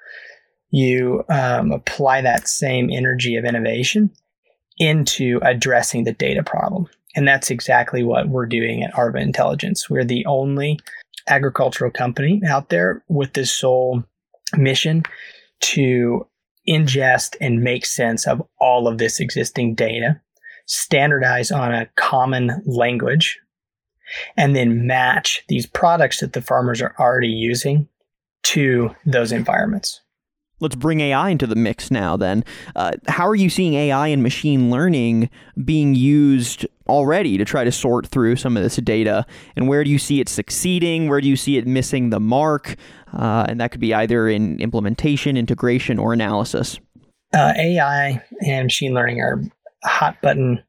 you 0.70 1.25
um, 1.28 1.72
apply 1.72 2.20
that 2.20 2.48
same 2.48 2.90
energy 2.90 3.37
of 3.37 3.44
innovation 3.44 4.10
into 4.78 5.40
addressing 5.42 6.04
the 6.04 6.12
data 6.12 6.42
problem. 6.42 6.87
And 7.16 7.26
that's 7.26 7.50
exactly 7.50 8.02
what 8.02 8.28
we're 8.28 8.46
doing 8.46 8.82
at 8.82 8.96
Arva 8.96 9.18
Intelligence. 9.18 9.88
We're 9.88 10.04
the 10.04 10.25
only 10.26 10.78
agricultural 11.26 11.90
company 11.90 12.40
out 12.46 12.68
there 12.68 13.02
with 13.08 13.32
this 13.32 13.52
sole 13.52 14.04
mission 14.56 15.02
to 15.60 16.26
ingest 16.68 17.37
and 17.40 17.62
make 17.62 17.87
sense 17.87 18.26
of 18.26 18.42
all 18.60 18.87
of 18.87 18.98
this 18.98 19.20
existing 19.20 19.75
data, 19.75 20.20
standardize 20.66 21.50
on 21.50 21.75
a 21.75 21.88
common 21.96 22.62
language, 22.66 23.40
and 24.37 24.54
then 24.54 24.87
match 24.87 25.42
these 25.48 25.66
products 25.66 26.20
that 26.20 26.34
the 26.34 26.42
farmers 26.42 26.80
are 26.80 26.94
already 26.98 27.28
using 27.28 27.88
to 28.42 28.94
those 29.04 29.32
environments 29.32 30.00
let's 30.60 30.74
bring 30.74 31.00
AI 31.00 31.30
into 31.30 31.46
the 31.46 31.56
mix 31.56 31.90
now 31.90 32.16
then. 32.16 32.44
Uh, 32.74 32.92
how 33.06 33.26
are 33.26 33.34
you 33.34 33.50
seeing 33.50 33.74
AI 33.74 34.08
and 34.08 34.22
machine 34.22 34.70
learning 34.70 35.30
being 35.64 35.94
used 35.94 36.66
already 36.88 37.36
to 37.38 37.44
try 37.44 37.64
to 37.64 37.72
sort 37.72 38.06
through 38.06 38.36
some 38.36 38.56
of 38.56 38.62
this 38.62 38.76
data? 38.76 39.26
And 39.56 39.68
where 39.68 39.84
do 39.84 39.90
you 39.90 39.98
see 39.98 40.20
it 40.20 40.28
succeeding? 40.28 41.08
Where 41.08 41.20
do 41.20 41.28
you 41.28 41.36
see 41.36 41.56
it 41.56 41.66
missing 41.66 42.10
the 42.10 42.20
mark? 42.20 42.76
Uh, 43.12 43.46
and 43.48 43.60
that 43.60 43.70
could 43.70 43.80
be 43.80 43.94
either 43.94 44.28
in 44.28 44.60
implementation, 44.60 45.36
integration, 45.36 45.98
or 45.98 46.12
analysis. 46.12 46.78
Uh, 47.32 47.52
AI 47.56 48.22
and 48.46 48.66
machine 48.66 48.94
learning 48.94 49.20
are 49.20 49.42
hot 49.84 50.20
button 50.22 50.62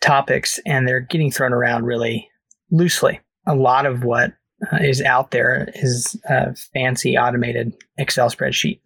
topics, 0.00 0.58
and 0.66 0.86
they're 0.86 1.00
getting 1.00 1.30
thrown 1.30 1.52
around 1.52 1.84
really 1.84 2.28
loosely. 2.70 3.20
A 3.46 3.54
lot 3.54 3.86
of 3.86 4.04
what 4.04 4.32
uh, 4.72 4.78
is 4.80 5.00
out 5.00 5.30
there 5.30 5.68
is 5.74 6.20
a 6.28 6.54
fancy 6.74 7.16
automated 7.16 7.72
Excel 7.98 8.30
spreadsheet. 8.30 8.80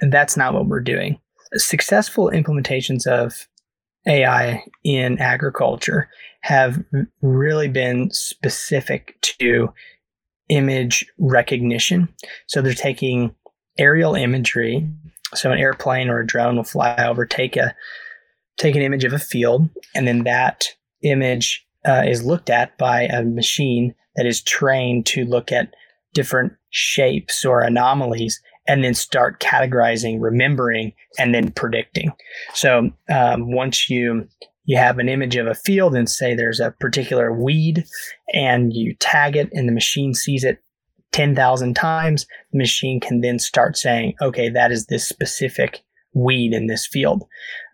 And 0.00 0.12
that's 0.12 0.36
not 0.36 0.54
what 0.54 0.66
we're 0.66 0.80
doing. 0.80 1.18
Successful 1.54 2.30
implementations 2.30 3.06
of 3.06 3.46
AI 4.06 4.62
in 4.84 5.18
agriculture 5.18 6.08
have 6.42 6.82
really 7.22 7.68
been 7.68 8.10
specific 8.10 9.16
to 9.22 9.72
image 10.48 11.04
recognition. 11.18 12.08
So 12.46 12.62
they're 12.62 12.72
taking 12.72 13.34
aerial 13.78 14.14
imagery. 14.14 14.88
So 15.34 15.50
an 15.50 15.58
airplane 15.58 16.08
or 16.08 16.20
a 16.20 16.26
drone 16.26 16.56
will 16.56 16.64
fly 16.64 16.96
over, 17.04 17.26
take 17.26 17.56
a 17.56 17.74
take 18.58 18.74
an 18.74 18.82
image 18.82 19.04
of 19.04 19.12
a 19.12 19.18
field, 19.18 19.68
and 19.94 20.08
then 20.08 20.24
that 20.24 20.64
image 21.02 21.66
uh, 21.86 22.04
is 22.06 22.24
looked 22.24 22.48
at 22.48 22.78
by 22.78 23.02
a 23.02 23.22
machine 23.22 23.94
that 24.16 24.24
is 24.24 24.40
trained 24.40 25.04
to 25.06 25.24
look 25.24 25.52
at 25.52 25.74
different 26.14 26.54
shapes 26.70 27.44
or 27.44 27.60
anomalies 27.60 28.40
and 28.68 28.82
then 28.82 28.94
start 28.94 29.40
categorizing, 29.40 30.18
remembering, 30.20 30.92
and 31.18 31.34
then 31.34 31.50
predicting. 31.52 32.12
So 32.54 32.90
um, 33.10 33.52
once 33.52 33.88
you 33.88 34.28
you 34.66 34.76
have 34.76 34.98
an 34.98 35.08
image 35.08 35.36
of 35.36 35.46
a 35.46 35.54
field 35.54 35.94
and 35.94 36.10
say 36.10 36.34
there's 36.34 36.58
a 36.58 36.72
particular 36.80 37.32
weed 37.32 37.84
and 38.34 38.72
you 38.72 38.94
tag 38.98 39.36
it 39.36 39.48
and 39.52 39.68
the 39.68 39.72
machine 39.72 40.12
sees 40.12 40.42
it 40.42 40.60
10,000 41.12 41.74
times, 41.74 42.26
the 42.52 42.58
machine 42.58 43.00
can 43.00 43.20
then 43.20 43.38
start 43.38 43.76
saying, 43.76 44.14
okay, 44.20 44.48
that 44.48 44.72
is 44.72 44.86
this 44.86 45.08
specific 45.08 45.84
weed 46.14 46.52
in 46.52 46.66
this 46.66 46.86
field. 46.86 47.24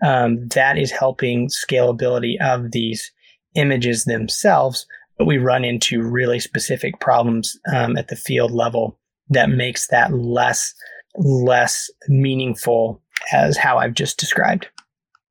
Um, 0.05 0.47
that 0.49 0.77
is 0.77 0.91
helping 0.91 1.49
scalability 1.49 2.35
of 2.43 2.73
these 2.73 3.11
images 3.55 4.05
themselves, 4.05 4.87
but 5.17 5.27
we 5.27 5.39
run 5.39 5.65
into 5.65 6.03
really 6.03 6.41
specific 6.41 7.01
problems 7.01 7.59
um, 7.73 7.97
at 7.97 8.09
the 8.09 8.17
field 8.17 8.51
level 8.51 8.99
that 9.33 9.51
makes 9.51 9.89
that 9.89 10.13
less 10.13 10.75
less 11.17 11.91
meaningful 12.09 13.03
as 13.33 13.57
how 13.57 13.79
I've 13.79 13.95
just 13.95 14.19
described. 14.19 14.69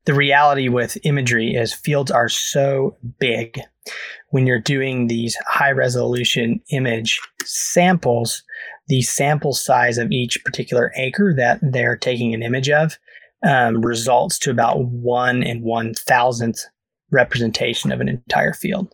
The 0.05 0.13
reality 0.13 0.69
with 0.69 0.97
imagery 1.03 1.55
is 1.55 1.73
fields 1.73 2.11
are 2.11 2.29
so 2.29 2.97
big. 3.19 3.59
When 4.29 4.47
you're 4.47 4.59
doing 4.59 5.07
these 5.07 5.35
high 5.47 5.71
resolution 5.71 6.61
image 6.69 7.19
samples, 7.43 8.43
the 8.87 9.01
sample 9.01 9.53
size 9.53 9.97
of 9.97 10.11
each 10.11 10.43
particular 10.43 10.91
acre 10.95 11.33
that 11.35 11.59
they're 11.61 11.97
taking 11.97 12.33
an 12.33 12.43
image 12.43 12.69
of 12.69 12.97
um, 13.43 13.81
results 13.81 14.37
to 14.39 14.51
about 14.51 14.85
one 14.85 15.43
and 15.43 15.63
one 15.63 15.93
thousandth 15.93 16.65
representation 17.11 17.91
of 17.91 18.01
an 18.01 18.09
entire 18.09 18.53
field 18.53 18.93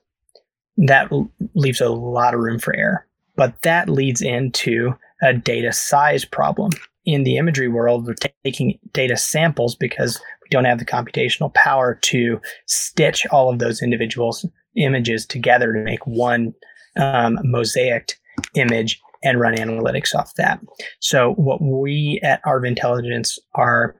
that 0.78 1.12
leaves 1.56 1.82
a 1.82 1.90
lot 1.90 2.34
of 2.34 2.40
room 2.40 2.60
for 2.60 2.76
error. 2.76 3.07
But 3.38 3.62
that 3.62 3.88
leads 3.88 4.22
into 4.22 4.94
a 5.22 5.34
data 5.34 5.72
size 5.72 6.26
problem. 6.26 6.72
In 7.06 7.24
the 7.24 7.38
imagery 7.38 7.70
world, 7.70 8.06
we're 8.06 8.16
taking 8.44 8.78
data 8.92 9.16
samples 9.16 9.76
because 9.76 10.20
we 10.44 10.50
don't 10.50 10.66
have 10.66 10.80
the 10.80 10.86
computational 10.86 11.54
power 11.54 11.96
to 12.04 12.42
stitch 12.66 13.26
all 13.28 13.50
of 13.50 13.60
those 13.60 13.82
individual 13.82 14.36
images 14.76 15.26
together 15.26 15.72
to 15.72 15.80
make 15.80 16.06
one 16.06 16.54
um, 16.98 17.40
mosaic 17.44 18.16
image 18.56 19.00
and 19.24 19.40
run 19.40 19.56
analytics 19.56 20.14
off 20.14 20.34
that. 20.36 20.60
So, 21.00 21.34
what 21.34 21.62
we 21.62 22.20
at 22.24 22.42
Arva 22.46 22.68
Intelligence 22.68 23.40
are 23.56 23.96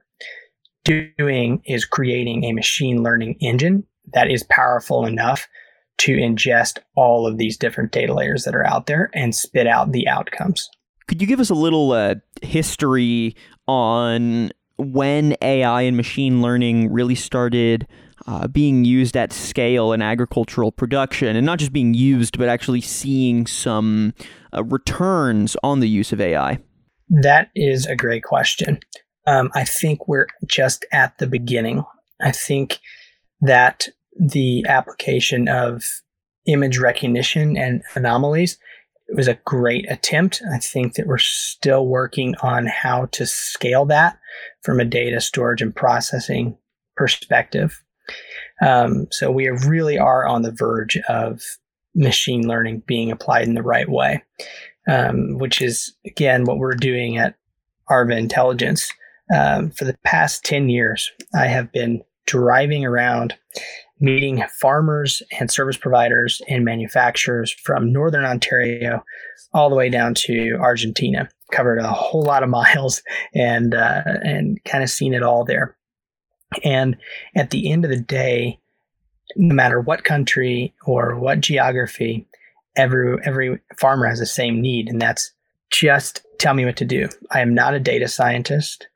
doing 0.84 1.62
is 1.66 1.84
creating 1.84 2.44
a 2.44 2.52
machine 2.52 3.02
learning 3.02 3.36
engine 3.40 3.84
that 4.12 4.30
is 4.30 4.42
powerful 4.44 5.04
enough 5.04 5.46
to 5.98 6.16
ingest 6.16 6.78
all 6.94 7.26
of 7.26 7.38
these 7.38 7.56
different 7.56 7.92
data 7.92 8.14
layers 8.14 8.44
that 8.44 8.54
are 8.54 8.66
out 8.66 8.86
there 8.86 9.10
and 9.14 9.34
spit 9.34 9.66
out 9.66 9.92
the 9.92 10.08
outcomes. 10.08 10.68
Could 11.06 11.20
you 11.20 11.26
give 11.26 11.40
us 11.40 11.50
a 11.50 11.54
little 11.54 11.92
uh, 11.92 12.16
history 12.42 13.34
on 13.66 14.50
when 14.76 15.36
AI 15.42 15.82
and 15.82 15.96
machine 15.96 16.40
learning 16.40 16.92
really 16.92 17.14
started 17.14 17.86
uh, 18.26 18.46
being 18.46 18.84
used 18.84 19.16
at 19.16 19.32
scale 19.32 19.92
in 19.92 20.02
agricultural 20.02 20.70
production, 20.70 21.34
and 21.34 21.46
not 21.46 21.58
just 21.58 21.72
being 21.72 21.94
used, 21.94 22.36
but 22.36 22.48
actually 22.48 22.80
seeing 22.80 23.46
some 23.46 24.12
uh, 24.54 24.62
returns 24.64 25.56
on 25.62 25.80
the 25.80 25.88
use 25.88 26.12
of 26.12 26.20
AI? 26.20 26.58
That 27.08 27.48
is 27.54 27.86
a 27.86 27.96
great 27.96 28.22
question. 28.22 28.80
Um, 29.26 29.50
I 29.54 29.64
think 29.64 30.08
we're 30.08 30.26
just 30.46 30.84
at 30.92 31.16
the 31.18 31.26
beginning. 31.26 31.84
I 32.20 32.32
think 32.32 32.80
that 33.40 33.88
the 34.18 34.64
application 34.68 35.48
of 35.48 35.84
image 36.46 36.78
recognition 36.78 37.56
and 37.56 37.82
anomalies 37.94 38.58
it 39.08 39.16
was 39.16 39.28
a 39.28 39.38
great 39.46 39.90
attempt. 39.90 40.42
I 40.52 40.58
think 40.58 40.94
that 40.94 41.06
we're 41.06 41.18
still 41.18 41.86
working 41.86 42.34
on 42.42 42.66
how 42.66 43.06
to 43.12 43.26
scale 43.26 43.86
that 43.86 44.18
from 44.62 44.80
a 44.80 44.84
data 44.84 45.20
storage 45.20 45.62
and 45.62 45.74
processing 45.74 46.56
perspective. 46.94 47.82
Um, 48.60 49.06
so 49.10 49.30
we 49.30 49.48
really 49.48 49.98
are 49.98 50.26
on 50.26 50.42
the 50.42 50.52
verge 50.52 50.98
of 51.08 51.42
machine 51.94 52.46
learning 52.46 52.82
being 52.86 53.10
applied 53.10 53.48
in 53.48 53.54
the 53.54 53.62
right 53.62 53.88
way, 53.88 54.22
um, 54.88 55.38
which 55.38 55.62
is 55.62 55.94
again 56.04 56.44
what 56.44 56.58
we're 56.58 56.74
doing 56.74 57.16
at 57.16 57.34
Arva 57.88 58.16
Intelligence. 58.16 58.92
Um, 59.34 59.70
for 59.70 59.84
the 59.84 59.96
past 60.04 60.44
10 60.44 60.70
years, 60.70 61.10
I 61.34 61.46
have 61.46 61.70
been 61.70 62.02
driving 62.26 62.84
around 62.84 63.34
meeting 64.00 64.44
farmers 64.60 65.22
and 65.38 65.50
service 65.50 65.76
providers 65.76 66.40
and 66.48 66.64
manufacturers 66.64 67.52
from 67.52 67.92
northern 67.92 68.24
Ontario 68.24 69.04
all 69.52 69.70
the 69.70 69.76
way 69.76 69.88
down 69.88 70.14
to 70.14 70.56
Argentina. 70.60 71.28
Covered 71.50 71.78
a 71.78 71.88
whole 71.88 72.22
lot 72.22 72.42
of 72.42 72.48
miles 72.50 73.02
and 73.34 73.74
uh, 73.74 74.02
and 74.22 74.62
kind 74.64 74.84
of 74.84 74.90
seen 74.90 75.14
it 75.14 75.22
all 75.22 75.44
there. 75.44 75.76
And 76.64 76.96
at 77.34 77.50
the 77.50 77.70
end 77.70 77.84
of 77.84 77.90
the 77.90 78.00
day, 78.00 78.58
no 79.36 79.54
matter 79.54 79.80
what 79.80 80.04
country 80.04 80.74
or 80.86 81.18
what 81.18 81.40
geography, 81.40 82.26
every 82.76 83.18
every 83.24 83.60
farmer 83.78 84.06
has 84.06 84.18
the 84.18 84.26
same 84.26 84.60
need, 84.60 84.88
and 84.88 85.00
that's 85.00 85.32
just 85.70 86.22
tell 86.38 86.54
me 86.54 86.64
what 86.64 86.76
to 86.76 86.84
do. 86.84 87.08
I 87.30 87.40
am 87.40 87.54
not 87.54 87.74
a 87.74 87.80
data 87.80 88.08
scientist. 88.08 88.88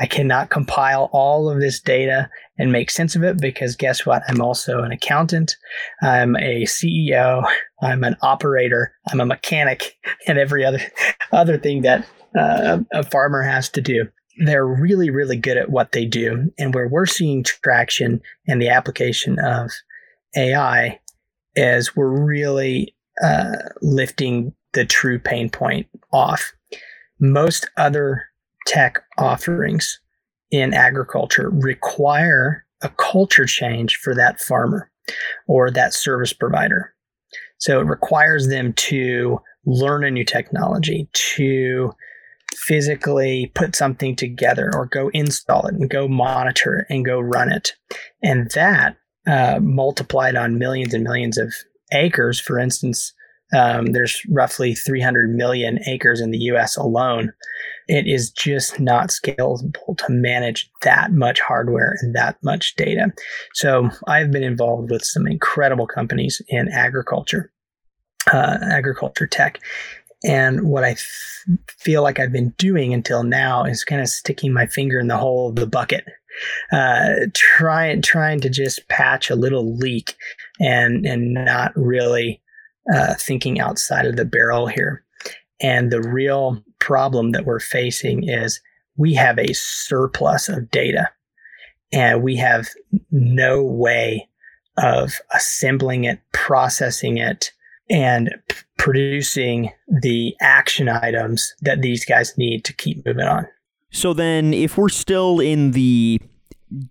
I 0.00 0.06
cannot 0.06 0.50
compile 0.50 1.10
all 1.12 1.50
of 1.50 1.60
this 1.60 1.80
data 1.80 2.30
and 2.58 2.72
make 2.72 2.90
sense 2.90 3.14
of 3.14 3.22
it 3.22 3.40
because 3.40 3.76
guess 3.76 4.04
what? 4.04 4.22
I'm 4.28 4.40
also 4.40 4.82
an 4.82 4.92
accountant. 4.92 5.56
I'm 6.02 6.36
a 6.36 6.64
CEO. 6.64 7.48
I'm 7.80 8.04
an 8.04 8.16
operator. 8.22 8.92
I'm 9.10 9.20
a 9.20 9.26
mechanic 9.26 9.96
and 10.26 10.38
every 10.38 10.64
other, 10.64 10.80
other 11.32 11.58
thing 11.58 11.82
that 11.82 12.06
uh, 12.36 12.78
a 12.92 13.02
farmer 13.04 13.42
has 13.42 13.68
to 13.70 13.80
do. 13.80 14.08
They're 14.44 14.66
really, 14.66 15.10
really 15.10 15.36
good 15.36 15.56
at 15.56 15.70
what 15.70 15.92
they 15.92 16.04
do. 16.04 16.52
And 16.58 16.74
where 16.74 16.88
we're 16.88 17.06
seeing 17.06 17.42
traction 17.42 18.20
in 18.46 18.58
the 18.58 18.68
application 18.68 19.38
of 19.38 19.70
AI 20.36 21.00
is 21.56 21.96
we're 21.96 22.24
really 22.24 22.94
uh, 23.22 23.56
lifting 23.82 24.52
the 24.74 24.84
true 24.84 25.18
pain 25.18 25.50
point 25.50 25.88
off. 26.12 26.52
Most 27.18 27.68
other 27.76 28.26
tech 28.66 29.02
offerings 29.16 29.98
in 30.50 30.74
agriculture 30.74 31.50
require 31.50 32.64
a 32.82 32.88
culture 32.90 33.46
change 33.46 33.96
for 33.96 34.14
that 34.14 34.40
farmer 34.40 34.90
or 35.46 35.70
that 35.70 35.94
service 35.94 36.32
provider. 36.32 36.94
So 37.58 37.80
it 37.80 37.86
requires 37.86 38.48
them 38.48 38.72
to 38.74 39.40
learn 39.66 40.04
a 40.04 40.10
new 40.10 40.24
technology, 40.24 41.08
to 41.36 41.92
physically 42.54 43.52
put 43.54 43.76
something 43.76 44.16
together 44.16 44.70
or 44.74 44.86
go 44.86 45.10
install 45.12 45.66
it 45.66 45.74
and 45.74 45.90
go 45.90 46.08
monitor 46.08 46.78
it 46.78 46.86
and 46.92 47.04
go 47.04 47.20
run 47.20 47.52
it. 47.52 47.74
And 48.22 48.50
that 48.52 48.96
uh, 49.26 49.58
multiplied 49.60 50.36
on 50.36 50.58
millions 50.58 50.94
and 50.94 51.04
millions 51.04 51.36
of 51.36 51.52
acres, 51.92 52.40
for 52.40 52.58
instance, 52.58 53.12
um, 53.54 53.86
there's 53.92 54.20
roughly 54.28 54.74
300 54.74 55.34
million 55.34 55.78
acres 55.86 56.20
in 56.20 56.30
the 56.30 56.38
US 56.38 56.76
alone. 56.76 57.32
It 57.86 58.06
is 58.06 58.30
just 58.30 58.78
not 58.78 59.08
scalable 59.08 59.96
to 59.96 60.06
manage 60.10 60.70
that 60.82 61.12
much 61.12 61.40
hardware 61.40 61.96
and 62.00 62.14
that 62.14 62.36
much 62.42 62.76
data. 62.76 63.12
So 63.54 63.88
I've 64.06 64.30
been 64.30 64.42
involved 64.42 64.90
with 64.90 65.02
some 65.04 65.26
incredible 65.26 65.86
companies 65.86 66.42
in 66.48 66.68
agriculture, 66.68 67.50
uh, 68.30 68.58
agriculture 68.62 69.26
tech. 69.26 69.60
And 70.24 70.68
what 70.68 70.84
I 70.84 70.90
f- 70.90 71.44
feel 71.78 72.02
like 72.02 72.18
I've 72.18 72.32
been 72.32 72.50
doing 72.58 72.92
until 72.92 73.22
now 73.22 73.64
is 73.64 73.84
kind 73.84 74.02
of 74.02 74.08
sticking 74.08 74.52
my 74.52 74.66
finger 74.66 74.98
in 74.98 75.06
the 75.06 75.16
hole 75.16 75.48
of 75.48 75.56
the 75.56 75.66
bucket, 75.66 76.04
uh, 76.72 77.14
trying 77.34 78.02
trying 78.02 78.40
to 78.40 78.50
just 78.50 78.88
patch 78.88 79.30
a 79.30 79.36
little 79.36 79.76
leak, 79.76 80.16
and 80.60 81.06
and 81.06 81.32
not 81.32 81.72
really 81.76 82.42
uh, 82.92 83.14
thinking 83.14 83.60
outside 83.60 84.06
of 84.06 84.16
the 84.16 84.24
barrel 84.24 84.66
here. 84.66 85.04
And 85.60 85.90
the 85.90 86.02
real 86.02 86.62
problem 86.78 87.32
that 87.32 87.44
we're 87.44 87.60
facing 87.60 88.28
is 88.28 88.60
we 88.96 89.14
have 89.14 89.38
a 89.38 89.52
surplus 89.52 90.48
of 90.48 90.70
data 90.70 91.08
and 91.92 92.22
we 92.22 92.36
have 92.36 92.68
no 93.10 93.62
way 93.62 94.28
of 94.76 95.20
assembling 95.34 96.04
it, 96.04 96.20
processing 96.32 97.18
it, 97.18 97.52
and 97.90 98.30
p- 98.48 98.56
producing 98.76 99.70
the 99.88 100.34
action 100.40 100.88
items 100.88 101.54
that 101.62 101.82
these 101.82 102.04
guys 102.04 102.36
need 102.36 102.64
to 102.64 102.72
keep 102.72 103.04
moving 103.04 103.26
on. 103.26 103.46
So 103.90 104.12
then, 104.12 104.52
if 104.52 104.76
we're 104.76 104.90
still 104.90 105.40
in 105.40 105.72
the 105.72 106.20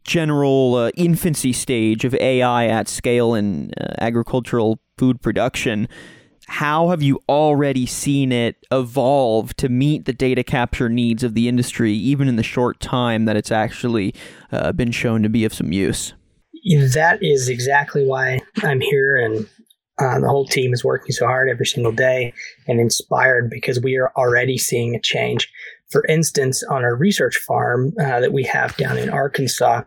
general 0.04 0.76
uh, 0.76 0.90
infancy 0.96 1.54
stage 1.54 2.04
of 2.04 2.16
AI 2.16 2.66
at 2.66 2.88
scale 2.88 3.36
in 3.36 3.72
uh, 3.80 3.94
agricultural 4.00 4.80
food 4.98 5.22
production, 5.22 5.88
how 6.48 6.90
have 6.90 7.04
you 7.04 7.20
already 7.28 7.86
seen 7.86 8.32
it 8.32 8.56
evolve 8.72 9.54
to 9.58 9.70
meet 9.70 10.06
the 10.06 10.14
data 10.14 10.44
capture 10.44 10.90
needs 10.90 11.24
of 11.24 11.34
the 11.34 11.48
industry, 11.48 11.94
even 11.94 12.28
in 12.28 12.38
the 12.38 12.44
short 12.44 12.80
time 12.80 13.26
that 13.26 13.36
it's 13.36 13.52
actually 13.52 14.16
uh, 14.52 14.72
been 14.72 14.92
shown 14.92 15.24
to 15.24 15.30
be 15.30 15.44
of 15.44 15.54
some 15.54 15.72
use? 15.72 16.14
That 16.94 17.20
is 17.22 17.50
exactly 17.50 18.06
why 18.06 18.40
I'm 18.64 18.80
here, 18.80 19.18
and 19.18 19.48
uh, 20.00 20.20
the 20.20 20.28
whole 20.28 20.46
team 20.46 20.74
is 20.74 20.84
working 20.84 21.12
so 21.12 21.26
hard 21.26 21.50
every 21.50 21.66
single 21.66 21.92
day 21.92 22.34
and 22.68 22.80
inspired 22.80 23.50
because 23.50 23.80
we 23.82 23.98
are 23.98 24.12
already 24.16 24.58
seeing 24.58 24.96
a 24.96 25.02
change. 25.02 25.52
For 25.90 26.06
instance, 26.08 26.64
on 26.64 26.84
our 26.84 26.96
research 26.96 27.38
farm 27.38 27.94
uh, 28.00 28.20
that 28.20 28.34
we 28.34 28.44
have 28.44 28.76
down 28.76 28.98
in 28.98 29.10
Arkansas, 29.10 29.84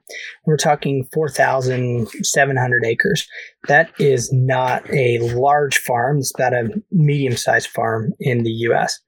we're 0.47 0.57
talking 0.57 1.07
4,700 1.13 2.85
acres. 2.87 3.29
That 3.69 3.91
is 3.99 4.33
not 4.33 4.89
a 4.91 5.19
large 5.19 5.79
farm, 5.79 6.19
it's 6.19 6.33
about 6.35 6.55
a 6.55 6.71
medium 6.91 7.37
sized 7.37 7.69
farm 7.69 8.13
in 8.19 8.45
the 8.45 8.51
US. 8.51 8.99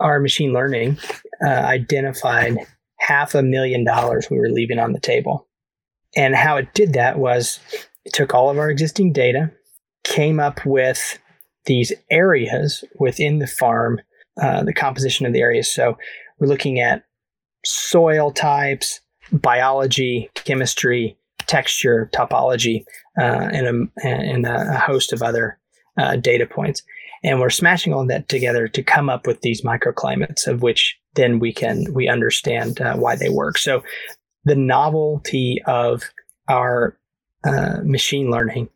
Our 0.00 0.18
machine 0.18 0.52
learning 0.52 0.98
uh, 1.44 1.48
identified 1.48 2.58
half 2.98 3.34
a 3.34 3.42
million 3.42 3.84
dollars 3.84 4.28
we 4.30 4.38
were 4.38 4.48
leaving 4.48 4.78
on 4.78 4.92
the 4.92 5.00
table. 5.00 5.46
And 6.16 6.34
how 6.34 6.56
it 6.56 6.74
did 6.74 6.94
that 6.94 7.18
was 7.18 7.60
it 8.04 8.12
took 8.12 8.34
all 8.34 8.50
of 8.50 8.58
our 8.58 8.70
existing 8.70 9.12
data, 9.12 9.50
came 10.04 10.40
up 10.40 10.64
with 10.64 11.18
these 11.66 11.92
areas 12.10 12.84
within 12.98 13.38
the 13.38 13.46
farm, 13.46 14.00
uh, 14.40 14.64
the 14.64 14.74
composition 14.74 15.26
of 15.26 15.32
the 15.32 15.40
areas. 15.40 15.72
So 15.72 15.96
we're 16.38 16.48
looking 16.48 16.80
at 16.80 17.04
soil 17.64 18.30
types, 18.30 19.00
biology, 19.32 20.30
chemistry, 20.34 21.16
texture, 21.46 22.10
topology, 22.14 22.84
uh, 23.18 23.48
and, 23.52 23.90
a, 24.02 24.06
and 24.06 24.46
a 24.46 24.78
host 24.78 25.12
of 25.12 25.22
other 25.22 25.58
uh, 25.98 26.16
data 26.16 26.46
points. 26.46 26.82
And 27.22 27.40
we're 27.40 27.50
smashing 27.50 27.94
all 27.94 28.06
that 28.06 28.28
together 28.28 28.68
to 28.68 28.82
come 28.82 29.08
up 29.08 29.26
with 29.26 29.40
these 29.40 29.62
microclimates, 29.62 30.46
of 30.46 30.62
which 30.62 30.98
then 31.14 31.38
we 31.38 31.52
can 31.52 31.92
we 31.94 32.08
understand 32.08 32.80
uh, 32.80 32.96
why 32.96 33.16
they 33.16 33.30
work. 33.30 33.56
So 33.56 33.82
the 34.44 34.56
novelty 34.56 35.62
of 35.66 36.02
our 36.48 36.98
uh, 37.44 37.78
machine 37.82 38.30
learning 38.30 38.68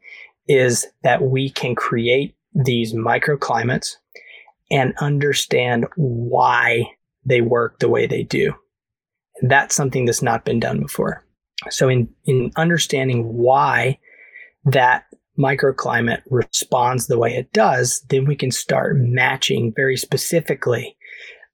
is 0.46 0.86
that 1.02 1.22
we 1.22 1.50
can 1.50 1.74
create 1.74 2.36
these 2.54 2.94
microclimates 2.94 3.96
and 4.70 4.94
understand 4.98 5.86
why 5.96 6.84
they 7.24 7.40
work 7.40 7.78
the 7.78 7.88
way 7.88 8.06
they 8.06 8.22
do. 8.22 8.54
And 9.40 9.50
that's 9.50 9.74
something 9.74 10.04
that's 10.04 10.22
not 10.22 10.44
been 10.44 10.60
done 10.60 10.80
before. 10.80 11.24
So 11.70 11.88
in, 11.88 12.08
in 12.24 12.52
understanding 12.56 13.24
why 13.24 13.98
that 14.64 15.04
microclimate 15.38 16.22
responds 16.30 17.06
the 17.06 17.18
way 17.18 17.34
it 17.34 17.52
does, 17.52 18.00
then 18.08 18.24
we 18.24 18.36
can 18.36 18.50
start 18.50 18.96
matching 18.96 19.72
very 19.74 19.96
specifically 19.96 20.96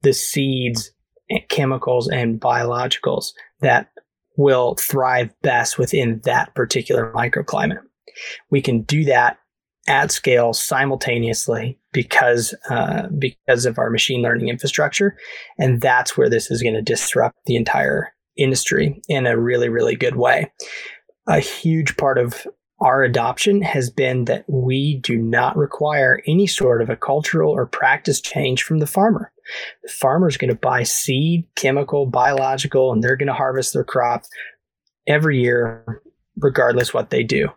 the 0.02 0.12
seeds, 0.12 0.90
eh, 1.30 1.40
chemicals, 1.48 2.08
and 2.08 2.40
biologicals 2.40 3.32
that 3.60 3.90
will 4.36 4.74
thrive 4.76 5.30
best 5.42 5.78
within 5.78 6.20
that 6.24 6.54
particular 6.54 7.12
microclimate. 7.14 7.80
We 8.50 8.60
can 8.60 8.82
do 8.82 9.04
that 9.04 9.38
at 9.86 10.10
scale 10.10 10.52
simultaneously 10.52 11.78
because 11.94 12.54
uh, 12.68 13.06
because 13.18 13.64
of 13.64 13.78
our 13.78 13.88
machine 13.88 14.20
learning 14.20 14.48
infrastructure, 14.48 15.16
and 15.58 15.80
that's 15.80 16.18
where 16.18 16.28
this 16.28 16.50
is 16.50 16.60
going 16.60 16.74
to 16.74 16.82
disrupt 16.82 17.38
the 17.46 17.56
entire 17.56 18.12
industry 18.36 19.00
in 19.08 19.26
a 19.26 19.38
really 19.38 19.70
really 19.70 19.96
good 19.96 20.16
way. 20.16 20.52
A 21.26 21.40
huge 21.40 21.96
part 21.96 22.18
of 22.18 22.46
our 22.80 23.02
adoption 23.02 23.62
has 23.62 23.88
been 23.88 24.26
that 24.26 24.44
we 24.48 24.98
do 24.98 25.16
not 25.16 25.56
require 25.56 26.20
any 26.26 26.46
sort 26.46 26.82
of 26.82 26.90
a 26.90 26.96
cultural 26.96 27.50
or 27.50 27.64
practice 27.64 28.20
change 28.20 28.62
from 28.62 28.80
the 28.80 28.86
farmer. 28.86 29.32
The 29.84 29.92
farmer 29.92 30.28
is 30.28 30.36
going 30.36 30.50
to 30.50 30.56
buy 30.56 30.82
seed, 30.82 31.46
chemical, 31.54 32.04
biological, 32.04 32.92
and 32.92 33.02
they're 33.02 33.16
going 33.16 33.28
to 33.28 33.32
harvest 33.32 33.72
their 33.72 33.84
crop 33.84 34.24
every 35.06 35.40
year, 35.40 36.02
regardless 36.36 36.92
what 36.92 37.10
they 37.10 37.22
do. 37.22 37.48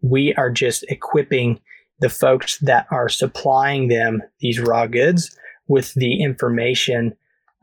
We 0.00 0.34
are 0.34 0.50
just 0.50 0.84
equipping 0.88 1.60
the 2.02 2.10
folks 2.10 2.58
that 2.58 2.86
are 2.90 3.08
supplying 3.08 3.88
them 3.88 4.22
these 4.40 4.60
raw 4.60 4.86
goods 4.86 5.34
with 5.68 5.94
the 5.94 6.22
information 6.22 7.14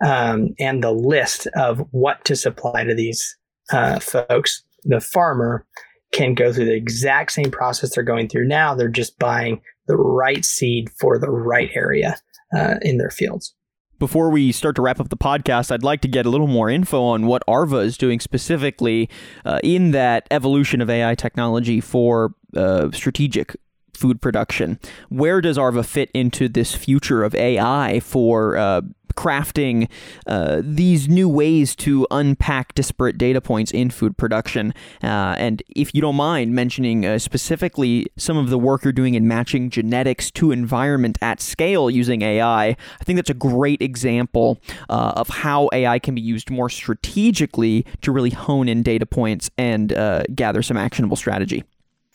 um, 0.04 0.56
and 0.58 0.82
the 0.82 0.94
list 0.94 1.48
of 1.56 1.86
what 1.92 2.24
to 2.26 2.36
supply 2.36 2.86
to 2.86 2.96
these 2.96 3.38
uh, 3.72 4.00
folks. 4.00 4.64
The 4.86 5.02
farmer 5.02 5.68
can 6.14 6.34
go 6.34 6.52
through 6.52 6.66
the 6.66 6.76
exact 6.76 7.34
same 7.34 7.52
process 7.52 7.94
they're 7.94 8.04
going 8.04 8.30
through 8.30 8.48
now. 8.48 8.74
They're 8.74 8.88
just 8.88 9.20
buying 9.20 9.62
the 9.88 9.98
right 9.98 10.46
seed 10.46 10.90
for 11.00 11.20
the 11.20 11.30
right 11.30 11.70
area 11.74 12.16
uh, 12.56 12.76
in 12.82 12.98
their 12.98 13.12
fields. 13.12 13.54
Before 14.00 14.30
we 14.30 14.54
start 14.54 14.78
to 14.78 14.82
wrap 14.82 15.02
up 15.02 15.10
the 15.10 15.18
podcast, 15.18 15.70
I'd 15.70 15.84
like 15.84 16.00
to 16.02 16.08
get 16.08 16.26
a 16.26 16.30
little 16.30 16.48
more 16.48 16.70
info 16.70 17.04
on 17.04 17.26
what 17.26 17.44
Arva 17.46 17.78
is 17.78 17.98
doing 17.98 18.22
specifically 18.22 19.10
uh, 19.44 19.60
in 19.62 19.92
that 19.92 20.26
evolution 20.32 20.80
of 20.80 20.90
AI 20.90 21.16
technology 21.16 21.82
for 21.82 22.34
uh, 22.56 22.90
strategic 22.92 23.58
food 24.00 24.22
production. 24.22 24.80
Where 25.10 25.42
does 25.42 25.58
Arva 25.58 25.84
fit 25.84 26.10
into 26.14 26.48
this 26.48 26.74
future 26.74 27.24
of 27.24 27.36
AI 27.36 28.00
for 28.00 28.58
uh, 28.58 28.82
crafting 29.20 29.90
uh, 30.28 30.62
these 30.64 31.10
new 31.10 31.28
ways 31.28 31.76
to 31.76 32.08
unpack 32.10 32.74
disparate 32.74 33.18
data 33.18 33.42
points 33.42 33.70
in 33.72 33.90
food 33.90 34.18
production. 34.18 34.74
Uh, 35.04 35.36
and 35.38 35.62
if 35.76 35.94
you 35.94 36.00
don't 36.00 36.16
mind 36.16 36.56
mentioning 36.56 37.06
uh, 37.06 37.20
specifically 37.20 38.08
some 38.16 38.38
of 38.38 38.50
the 38.50 38.58
work 38.58 38.86
you're 38.86 38.94
doing 38.94 39.16
in 39.16 39.28
matching 39.28 39.70
genetics 39.70 40.32
to 40.32 40.52
environment 40.52 41.18
at 41.22 41.42
scale 41.42 41.90
using 41.90 42.22
AI, 42.22 42.68
I 42.68 43.04
think 43.04 43.18
that's 43.18 43.30
a 43.30 43.34
great 43.34 43.82
example 43.82 44.62
uh, 44.88 45.14
of 45.18 45.28
how 45.28 45.70
AI 45.74 46.00
can 46.00 46.16
be 46.16 46.22
used 46.22 46.50
more 46.50 46.70
strategically 46.70 47.86
to 48.02 48.14
really 48.14 48.30
hone 48.30 48.70
in 48.70 48.84
data 48.84 49.06
points 49.06 49.50
and 49.58 49.92
uh, 49.92 50.24
gather 50.34 50.62
some 50.62 50.78
actionable 50.78 51.18
strategy. 51.18 51.66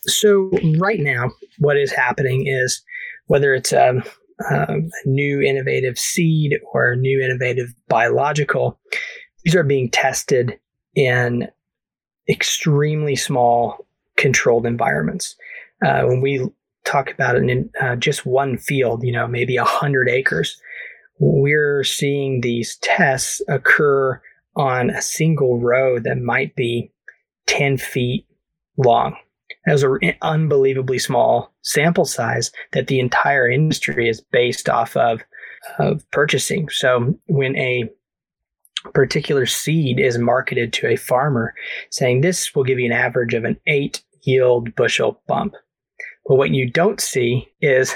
So, 0.07 0.51
right 0.77 0.99
now, 0.99 1.31
what 1.59 1.77
is 1.77 1.91
happening 1.91 2.45
is 2.47 2.83
whether 3.27 3.53
it's 3.53 3.73
um, 3.73 4.03
um, 4.49 4.89
a 5.05 5.09
new 5.09 5.41
innovative 5.41 5.97
seed 5.97 6.53
or 6.73 6.91
a 6.91 6.97
new 6.97 7.21
innovative 7.21 7.73
biological, 7.87 8.79
these 9.43 9.55
are 9.55 9.63
being 9.63 9.89
tested 9.89 10.59
in 10.95 11.47
extremely 12.29 13.15
small 13.15 13.85
controlled 14.17 14.65
environments. 14.65 15.35
Uh, 15.85 16.03
when 16.03 16.21
we 16.21 16.47
talk 16.85 17.11
about 17.11 17.35
it 17.35 17.49
in 17.49 17.69
uh, 17.81 17.95
just 17.95 18.25
one 18.25 18.57
field, 18.57 19.03
you 19.03 19.11
know, 19.11 19.27
maybe 19.27 19.57
100 19.57 20.07
acres, 20.09 20.59
we're 21.19 21.83
seeing 21.83 22.41
these 22.41 22.77
tests 22.81 23.41
occur 23.47 24.21
on 24.55 24.89
a 24.89 25.01
single 25.01 25.59
row 25.59 25.99
that 25.99 26.17
might 26.17 26.55
be 26.55 26.91
10 27.47 27.77
feet 27.77 28.25
long 28.77 29.15
has 29.67 29.83
an 29.83 29.99
unbelievably 30.21 30.99
small 30.99 31.53
sample 31.61 32.05
size 32.05 32.51
that 32.73 32.87
the 32.87 32.99
entire 32.99 33.49
industry 33.49 34.07
is 34.07 34.21
based 34.31 34.69
off 34.69 34.95
of 34.95 35.23
of 35.79 36.09
purchasing. 36.11 36.69
So 36.69 37.15
when 37.27 37.55
a 37.57 37.89
particular 38.93 39.45
seed 39.45 39.99
is 39.99 40.17
marketed 40.17 40.73
to 40.73 40.87
a 40.87 40.95
farmer 40.95 41.53
saying 41.89 42.21
this 42.21 42.53
will 42.53 42.63
give 42.63 42.79
you 42.79 42.85
an 42.85 42.91
average 42.91 43.33
of 43.33 43.43
an 43.43 43.59
8 43.67 44.03
yield 44.21 44.75
bushel 44.75 45.21
bump. 45.27 45.55
But 46.27 46.35
what 46.35 46.51
you 46.51 46.69
don't 46.69 47.01
see 47.01 47.47
is 47.61 47.95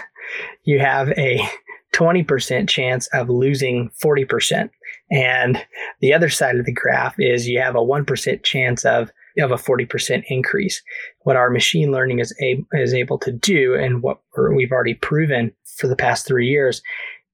you 0.64 0.80
have 0.80 1.10
a 1.12 1.48
20% 1.96 2.70
chance 2.70 3.08
of 3.14 3.30
losing 3.30 3.90
40%. 4.04 4.70
And 5.12 5.64
the 6.02 6.14
other 6.14 6.30
side 6.30 6.58
of 6.58 6.66
the 6.66 6.74
graph 6.74 7.16
is 7.20 7.48
you 7.48 7.60
have 7.60 7.76
a 7.76 7.80
1% 7.80 8.44
chance 8.44 8.86
of 8.86 9.12
of 9.40 9.52
a 9.52 9.56
40% 9.56 10.24
increase. 10.28 10.82
What 11.22 11.36
our 11.36 11.50
machine 11.50 11.92
learning 11.92 12.20
is, 12.20 12.34
a, 12.42 12.64
is 12.74 12.94
able 12.94 13.18
to 13.20 13.32
do, 13.32 13.76
and 13.76 14.02
what 14.02 14.20
we've 14.56 14.72
already 14.72 14.96
proven 14.96 15.52
for 15.78 15.88
the 15.88 15.96
past 15.96 16.28
three 16.28 16.48
years, 16.48 16.82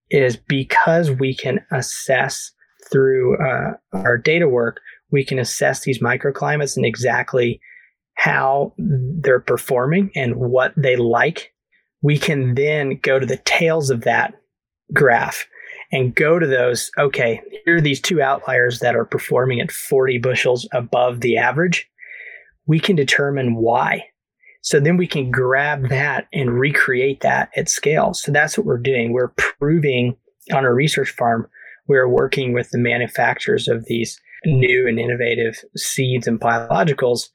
is 0.10 0.38
because 0.38 1.12
we 1.12 1.36
can 1.36 1.60
assess 1.72 2.52
through 2.92 3.38
uh, 3.38 3.74
our 3.94 4.18
data 4.18 4.48
work, 4.48 4.80
we 5.12 5.24
can 5.24 5.40
assess 5.40 5.82
these 5.82 6.00
microclimates 6.00 6.78
and 6.78 6.86
exactly 6.86 7.60
how 8.16 8.74
they're 8.78 9.40
performing 9.40 10.12
and 10.16 10.36
what 10.36 10.74
they 10.78 10.96
like. 10.96 11.54
We 12.02 12.18
can 12.18 12.56
then 12.56 13.00
go 13.02 13.20
to 13.20 13.26
the 13.26 13.38
tails 13.38 13.90
of 13.90 14.02
that 14.02 14.36
graph 14.94 15.48
and 15.92 16.16
go 16.16 16.40
to 16.40 16.48
those. 16.48 16.92
Okay, 16.98 17.42
here 17.66 17.78
are 17.78 17.82
these 17.82 18.02
two 18.02 18.22
outliers 18.22 18.80
that 18.80 18.96
are 18.96 19.06
performing 19.06 19.60
at 19.60 19.72
40 19.72 20.20
bushels 20.20 20.68
above 20.74 21.22
the 21.22 21.38
average 21.38 21.90
we 22.68 22.80
can 22.80 22.96
determine 22.96 23.56
why. 23.56 24.06
So 24.62 24.80
then 24.80 24.98
we 24.98 25.08
can 25.08 25.30
grab 25.30 25.90
that 25.90 26.28
and 26.34 26.60
recreate 26.60 27.22
that 27.22 27.52
at 27.56 27.70
scale. 27.70 28.14
So 28.14 28.32
that's 28.32 28.58
what 28.58 28.66
we're 28.66 28.78
doing. 28.80 29.14
We're 29.14 29.34
proving 29.38 30.18
on 30.54 30.66
a 30.66 30.74
research 30.74 31.12
farm, 31.12 31.48
we're 31.88 32.10
working 32.10 32.54
with 32.54 32.70
the 32.72 32.80
manufacturers 32.80 33.68
of 33.68 33.86
these 33.86 34.20
new 34.46 34.88
and 34.88 35.00
innovative 35.00 35.64
seeds 35.76 36.28
and 36.28 36.40
biologicals 36.40 37.30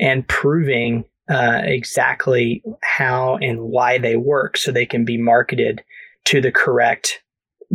and 0.00 0.26
proving 0.28 1.04
uh, 1.30 1.60
exactly 1.64 2.62
how 2.82 3.36
and 3.36 3.60
why 3.60 3.98
they 3.98 4.16
work 4.16 4.56
so 4.56 4.70
they 4.70 4.86
can 4.86 5.04
be 5.04 5.16
marketed 5.16 5.82
to 6.24 6.40
the 6.40 6.52
correct 6.52 7.22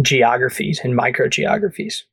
geographies 0.01 0.79
and 0.83 0.97
microgeographies. 0.97 2.03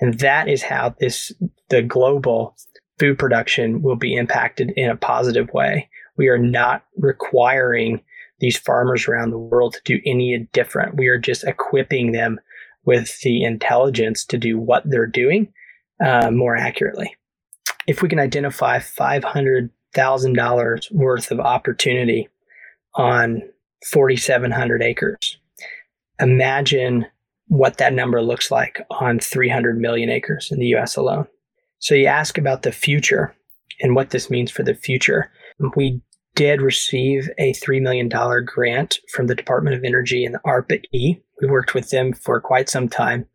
And 0.00 0.18
that 0.20 0.48
is 0.48 0.62
how 0.62 0.94
this 1.00 1.32
the 1.68 1.82
global 1.82 2.56
food 3.02 3.18
production 3.18 3.82
will 3.82 3.96
be 3.96 4.14
impacted 4.14 4.70
in 4.76 4.88
a 4.88 4.94
positive 4.94 5.52
way. 5.52 5.90
We 6.16 6.28
are 6.28 6.38
not 6.38 6.84
requiring 6.96 8.00
these 8.38 8.56
farmers 8.56 9.08
around 9.08 9.30
the 9.30 9.38
world 9.38 9.74
to 9.74 9.80
do 9.82 10.00
any 10.06 10.48
different. 10.52 10.96
We 10.96 11.08
are 11.08 11.18
just 11.18 11.42
equipping 11.42 12.12
them 12.12 12.38
with 12.84 13.18
the 13.22 13.42
intelligence 13.42 14.24
to 14.26 14.38
do 14.38 14.56
what 14.56 14.88
they're 14.88 15.08
doing 15.08 15.52
uh, 16.00 16.30
more 16.30 16.56
accurately. 16.56 17.16
If 17.88 18.02
we 18.02 18.08
can 18.08 18.20
identify 18.20 18.78
$500,000 18.78 20.92
worth 20.92 21.32
of 21.32 21.40
opportunity 21.40 22.28
on 22.94 23.42
4,700 23.90 24.80
acres, 24.80 25.38
imagine 26.20 27.06
what 27.48 27.78
that 27.78 27.94
number 27.94 28.22
looks 28.22 28.52
like 28.52 28.80
on 28.90 29.18
300 29.18 29.76
million 29.76 30.08
acres 30.08 30.52
in 30.52 30.60
the 30.60 30.76
US 30.76 30.94
alone. 30.94 31.26
So 31.82 31.96
you 31.96 32.06
ask 32.06 32.38
about 32.38 32.62
the 32.62 32.70
future 32.70 33.34
and 33.80 33.96
what 33.96 34.10
this 34.10 34.30
means 34.30 34.52
for 34.52 34.62
the 34.62 34.74
future. 34.74 35.30
We 35.76 36.00
did 36.36 36.62
receive 36.62 37.28
a 37.38 37.52
$3 37.54 37.82
million 37.82 38.08
grant 38.08 39.00
from 39.12 39.26
the 39.26 39.34
Department 39.34 39.76
of 39.76 39.82
Energy 39.82 40.24
and 40.24 40.32
the 40.32 40.40
ARPA 40.46 40.80
E. 40.92 41.16
We 41.40 41.48
worked 41.48 41.74
with 41.74 41.90
them 41.90 42.12
for 42.12 42.40
quite 42.40 42.68
some 42.68 42.88
time. 42.88 43.26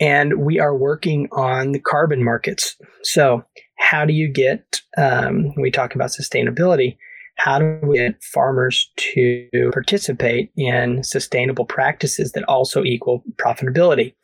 And 0.00 0.40
we 0.40 0.58
are 0.58 0.74
working 0.74 1.28
on 1.32 1.72
the 1.72 1.78
carbon 1.78 2.24
markets. 2.24 2.76
So, 3.02 3.44
how 3.78 4.06
do 4.06 4.14
you 4.14 4.32
get, 4.32 4.80
um, 4.96 5.54
we 5.60 5.70
talk 5.70 5.94
about 5.94 6.10
sustainability, 6.10 6.96
how 7.36 7.58
do 7.58 7.78
we 7.82 7.98
get 7.98 8.22
farmers 8.24 8.90
to 8.96 9.48
participate 9.72 10.50
in 10.56 11.04
sustainable 11.04 11.66
practices 11.66 12.32
that 12.32 12.44
also 12.44 12.82
equal 12.84 13.22
profitability? 13.36 14.14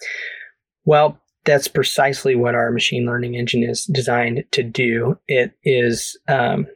Well, 0.87 1.22
that's 1.45 1.69
precisely 1.69 2.35
what 2.35 2.55
our 2.55 2.71
machine 2.71 3.07
learning 3.07 3.35
engine 3.35 3.63
is 3.63 3.85
designed 3.87 4.45
to 4.53 4.63
do. 4.63 5.19
It 5.27 5.53
is 5.65 6.19
um, 6.29 6.67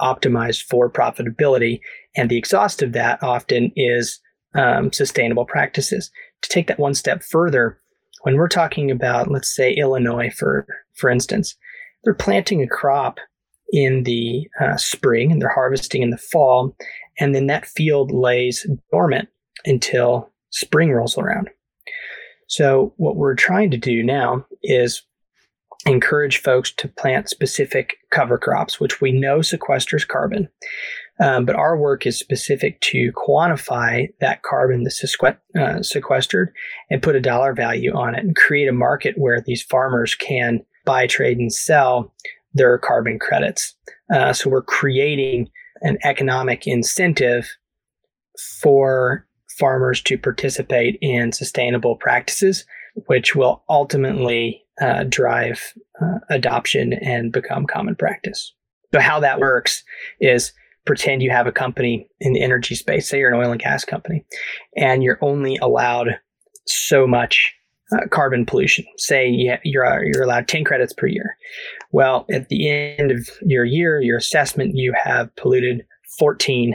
optimized 0.00 0.64
for 0.64 0.90
profitability, 0.90 1.80
and 2.16 2.28
the 2.28 2.38
exhaust 2.38 2.82
of 2.82 2.92
that 2.92 3.22
often 3.22 3.72
is 3.76 4.20
um, 4.54 4.92
sustainable 4.92 5.44
practices. 5.44 6.10
To 6.42 6.48
take 6.48 6.66
that 6.66 6.78
one 6.78 6.94
step 6.94 7.22
further, 7.22 7.78
when 8.22 8.36
we're 8.36 8.48
talking 8.48 8.90
about, 8.90 9.30
let's 9.30 9.54
say, 9.54 9.72
Illinois, 9.72 10.30
for 10.30 10.66
for 10.94 11.08
instance, 11.08 11.56
they're 12.04 12.14
planting 12.14 12.62
a 12.62 12.68
crop 12.68 13.18
in 13.72 14.02
the 14.02 14.48
uh, 14.60 14.76
spring 14.76 15.30
and 15.30 15.40
they're 15.40 15.48
harvesting 15.48 16.02
in 16.02 16.10
the 16.10 16.18
fall, 16.18 16.76
and 17.18 17.34
then 17.34 17.46
that 17.46 17.66
field 17.66 18.10
lays 18.10 18.66
dormant 18.90 19.28
until 19.64 20.30
spring 20.50 20.90
rolls 20.92 21.16
around. 21.16 21.48
So, 22.50 22.92
what 22.96 23.14
we're 23.14 23.36
trying 23.36 23.70
to 23.70 23.76
do 23.76 24.02
now 24.02 24.44
is 24.60 25.02
encourage 25.86 26.38
folks 26.38 26.72
to 26.72 26.88
plant 26.88 27.28
specific 27.28 27.98
cover 28.10 28.38
crops, 28.38 28.80
which 28.80 29.00
we 29.00 29.12
know 29.12 29.38
sequesters 29.38 30.06
carbon. 30.06 30.48
Um, 31.20 31.44
but 31.44 31.54
our 31.54 31.76
work 31.76 32.06
is 32.06 32.18
specific 32.18 32.80
to 32.80 33.12
quantify 33.12 34.08
that 34.20 34.42
carbon 34.42 34.82
that's 34.82 35.04
uh, 35.58 35.80
sequestered 35.82 36.52
and 36.90 37.00
put 37.00 37.14
a 37.14 37.20
dollar 37.20 37.54
value 37.54 37.94
on 37.94 38.16
it 38.16 38.24
and 38.24 38.34
create 38.34 38.68
a 38.68 38.72
market 38.72 39.14
where 39.16 39.40
these 39.40 39.62
farmers 39.62 40.16
can 40.16 40.60
buy, 40.84 41.06
trade, 41.06 41.38
and 41.38 41.52
sell 41.52 42.12
their 42.52 42.78
carbon 42.78 43.20
credits. 43.20 43.76
Uh, 44.12 44.32
so 44.32 44.50
we're 44.50 44.60
creating 44.60 45.48
an 45.82 45.98
economic 46.02 46.66
incentive 46.66 47.48
for 48.60 49.24
farmers 49.60 50.02
to 50.02 50.18
participate 50.18 50.98
in 51.00 51.32
sustainable 51.32 51.96
practices, 51.96 52.64
which 53.06 53.36
will 53.36 53.62
ultimately 53.68 54.64
uh, 54.80 55.04
drive 55.04 55.74
uh, 56.02 56.18
adoption 56.30 56.94
and 56.94 57.32
become 57.32 57.66
common 57.66 57.94
practice. 57.94 58.52
So, 58.92 59.00
how 59.00 59.20
that 59.20 59.38
works 59.38 59.84
is 60.20 60.52
pretend 60.86 61.22
you 61.22 61.30
have 61.30 61.46
a 61.46 61.52
company 61.52 62.08
in 62.18 62.32
the 62.32 62.42
energy 62.42 62.74
space, 62.74 63.08
say 63.08 63.18
you're 63.18 63.32
an 63.32 63.38
oil 63.38 63.52
and 63.52 63.60
gas 63.60 63.84
company, 63.84 64.24
and 64.76 65.02
you're 65.02 65.18
only 65.20 65.56
allowed 65.58 66.18
so 66.66 67.06
much 67.06 67.54
uh, 67.92 68.06
carbon 68.10 68.46
pollution. 68.46 68.84
Say 68.96 69.28
you're 69.28 70.04
you're 70.04 70.22
allowed 70.22 70.48
10 70.48 70.64
credits 70.64 70.92
per 70.92 71.06
year. 71.06 71.36
Well, 71.92 72.26
at 72.32 72.48
the 72.48 72.70
end 72.70 73.10
of 73.10 73.28
your 73.42 73.64
year, 73.64 74.00
your 74.00 74.16
assessment, 74.16 74.72
you 74.74 74.94
have 75.02 75.34
polluted 75.36 75.84
14 76.18 76.74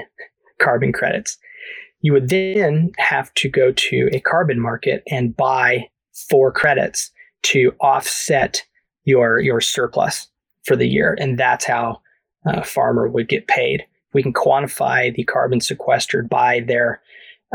carbon 0.62 0.94
credits. 0.94 1.38
You 2.06 2.14
would 2.14 2.30
then 2.30 2.92
have 3.00 3.34
to 3.34 3.50
go 3.50 3.72
to 3.72 4.10
a 4.14 4.20
carbon 4.20 4.60
market 4.60 5.02
and 5.10 5.36
buy 5.36 5.90
four 6.30 6.52
credits 6.52 7.10
to 7.46 7.74
offset 7.82 8.64
your 9.06 9.40
your 9.40 9.60
surplus 9.60 10.28
for 10.66 10.76
the 10.76 10.88
year, 10.88 11.18
and 11.20 11.36
that's 11.36 11.66
how 11.66 12.02
a 12.46 12.64
farmer 12.64 13.08
would 13.08 13.28
get 13.28 13.48
paid. 13.48 13.88
we 14.14 14.22
can 14.22 14.34
quantify 14.34 15.16
the 15.16 15.24
carbon 15.24 15.60
sequestered 15.60 16.30
by 16.30 16.60
their 16.60 17.02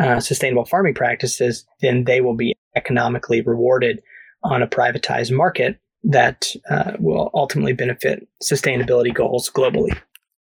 uh, 0.03 0.19
sustainable 0.19 0.65
farming 0.65 0.95
practices, 0.95 1.65
then 1.81 2.03
they 2.03 2.21
will 2.21 2.35
be 2.35 2.57
economically 2.75 3.43
rewarded 3.43 4.03
on 4.43 4.63
a 4.63 4.67
privatized 4.67 5.31
market 5.31 5.79
that 6.03 6.57
uh, 6.69 6.95
will 6.99 7.31
ultimately 7.35 7.73
benefit 7.73 8.27
sustainability 8.43 9.15
goals 9.15 9.49
globally. 9.49 9.97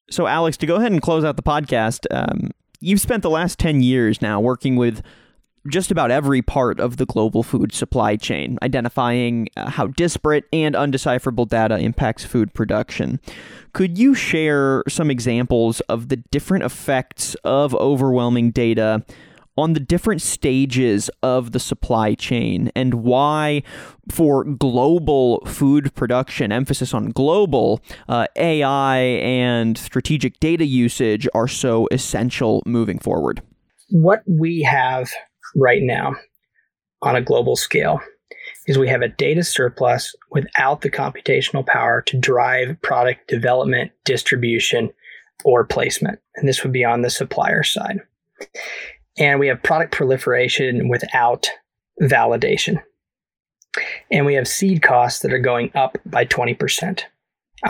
So, 0.09 0.27
Alex, 0.27 0.55
to 0.57 0.65
go 0.65 0.75
ahead 0.75 0.93
and 0.93 1.01
close 1.01 1.25
out 1.25 1.35
the 1.35 1.43
podcast, 1.43 2.05
um, 2.09 2.51
you've 2.79 3.01
spent 3.01 3.23
the 3.23 3.29
last 3.29 3.59
10 3.59 3.81
years 3.81 4.21
now 4.21 4.39
working 4.39 4.75
with 4.75 5.01
just 5.69 5.91
about 5.91 6.11
every 6.11 6.41
part 6.41 6.79
of 6.79 6.97
the 6.97 7.05
global 7.05 7.43
food 7.43 7.73
supply 7.73 8.15
chain, 8.15 8.57
identifying 8.61 9.49
uh, 9.57 9.69
how 9.69 9.87
disparate 9.87 10.45
and 10.53 10.75
undecipherable 10.75 11.47
data 11.47 11.77
impacts 11.77 12.23
food 12.23 12.53
production. 12.53 13.19
Could 13.73 13.97
you 13.97 14.15
share 14.15 14.83
some 14.87 15.11
examples 15.11 15.81
of 15.81 16.09
the 16.09 16.17
different 16.17 16.63
effects 16.63 17.35
of 17.43 17.75
overwhelming 17.75 18.51
data 18.51 19.03
on 19.57 19.73
the 19.73 19.79
different 19.79 20.21
stages 20.21 21.09
of 21.23 21.51
the 21.51 21.59
supply 21.59 22.13
chain 22.13 22.71
and 22.75 22.95
why, 22.95 23.63
for 24.09 24.43
global 24.43 25.41
food 25.45 25.93
production, 25.95 26.51
emphasis 26.51 26.93
on 26.93 27.09
global, 27.09 27.81
uh, 28.07 28.27
AI 28.35 28.97
and 28.97 29.77
strategic 29.77 30.39
data 30.39 30.65
usage 30.65 31.27
are 31.33 31.47
so 31.47 31.87
essential 31.91 32.61
moving 32.65 32.99
forward? 32.99 33.41
What 33.89 34.21
we 34.27 34.61
have 34.61 35.09
right 35.55 35.81
now 35.81 36.15
on 37.01 37.15
a 37.15 37.21
global 37.21 37.55
scale 37.55 37.99
is 38.67 38.77
we 38.77 38.89
have 38.89 39.01
a 39.01 39.07
data 39.07 39.43
surplus 39.43 40.13
without 40.31 40.81
the 40.81 40.89
computational 40.89 41.65
power 41.65 42.01
to 42.03 42.17
drive 42.17 42.79
product 42.81 43.27
development, 43.27 43.91
distribution, 44.03 44.91
or 45.45 45.65
placement. 45.65 46.19
And 46.35 46.47
this 46.47 46.63
would 46.63 46.73
be 46.73 46.83
on 46.83 47.01
the 47.01 47.09
supplier 47.09 47.63
side. 47.63 47.99
And 49.17 49.39
we 49.39 49.47
have 49.47 49.63
product 49.63 49.93
proliferation 49.93 50.89
without 50.89 51.49
validation. 52.01 52.81
And 54.11 54.25
we 54.25 54.35
have 54.35 54.47
seed 54.47 54.81
costs 54.81 55.21
that 55.21 55.33
are 55.33 55.39
going 55.39 55.71
up 55.75 55.97
by 56.05 56.25
20%. 56.25 57.01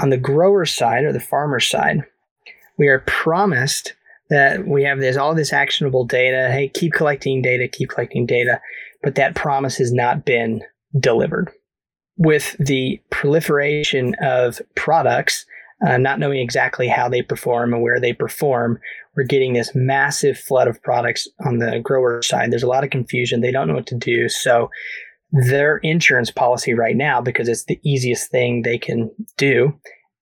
On 0.01 0.09
the 0.09 0.17
grower 0.17 0.65
side 0.65 1.03
or 1.03 1.13
the 1.13 1.19
farmer 1.19 1.59
side, 1.59 2.03
we 2.77 2.87
are 2.87 2.99
promised 3.07 3.93
that 4.29 4.67
we 4.67 4.83
have 4.83 4.99
this 4.99 5.17
all 5.17 5.33
this 5.33 5.53
actionable 5.53 6.05
data. 6.05 6.49
Hey, 6.51 6.69
keep 6.69 6.93
collecting 6.93 7.41
data, 7.41 7.67
keep 7.67 7.89
collecting 7.89 8.25
data, 8.25 8.59
but 9.01 9.15
that 9.15 9.35
promise 9.35 9.77
has 9.77 9.93
not 9.93 10.25
been 10.25 10.61
delivered. 10.99 11.49
With 12.17 12.55
the 12.59 13.01
proliferation 13.09 14.15
of 14.21 14.61
products, 14.75 15.45
uh, 15.85 15.97
not 15.97 16.19
knowing 16.19 16.39
exactly 16.39 16.87
how 16.87 17.07
they 17.07 17.21
perform 17.21 17.73
and 17.73 17.81
where 17.81 17.99
they 17.99 18.13
perform, 18.13 18.79
we're 19.15 19.23
getting 19.23 19.53
this 19.53 19.75
massive 19.75 20.37
flood 20.37 20.67
of 20.67 20.81
products 20.81 21.27
on 21.45 21.59
the 21.59 21.79
grower 21.79 22.21
side. 22.21 22.51
There's 22.51 22.63
a 22.63 22.67
lot 22.67 22.83
of 22.83 22.89
confusion. 22.89 23.41
They 23.41 23.51
don't 23.51 23.67
know 23.67 23.75
what 23.75 23.87
to 23.87 23.95
do. 23.95 24.29
So 24.29 24.69
their 25.31 25.77
insurance 25.77 26.31
policy 26.31 26.73
right 26.73 26.95
now, 26.95 27.21
because 27.21 27.47
it's 27.47 27.65
the 27.65 27.79
easiest 27.83 28.31
thing 28.31 28.61
they 28.61 28.77
can 28.77 29.11
do, 29.37 29.73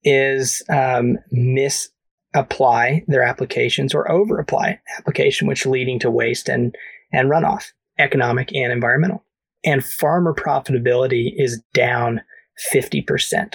is 0.02 0.62
um, 0.68 1.18
miss 1.30 1.88
apply 2.34 3.02
their 3.08 3.22
applications 3.22 3.94
or 3.94 4.06
overapply 4.08 4.78
application, 4.98 5.48
which 5.48 5.64
leading 5.64 5.98
to 6.00 6.10
waste 6.10 6.48
and, 6.48 6.76
and 7.12 7.30
runoff, 7.30 7.72
economic 7.98 8.54
and 8.54 8.72
environmental. 8.72 9.24
And 9.64 9.84
farmer 9.84 10.34
profitability 10.34 11.32
is 11.36 11.62
down 11.72 12.20
50%. 12.72 13.54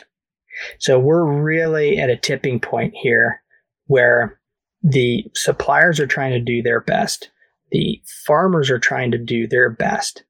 So 0.80 1.00
we're 1.00 1.26
really 1.26 1.98
at 1.98 2.10
a 2.10 2.18
tipping 2.18 2.60
point 2.60 2.94
here 2.96 3.42
where 3.88 4.40
the 4.84 5.26
suppliers 5.36 6.00
are 6.00 6.08
trying 6.08 6.32
to 6.32 6.40
do 6.40 6.62
their 6.62 6.82
best. 6.82 7.30
The 7.72 8.02
farmers 8.26 8.70
are 8.70 8.80
trying 8.80 9.12
to 9.12 9.18
do 9.18 9.48
their 9.48 9.70
best. 9.70 10.24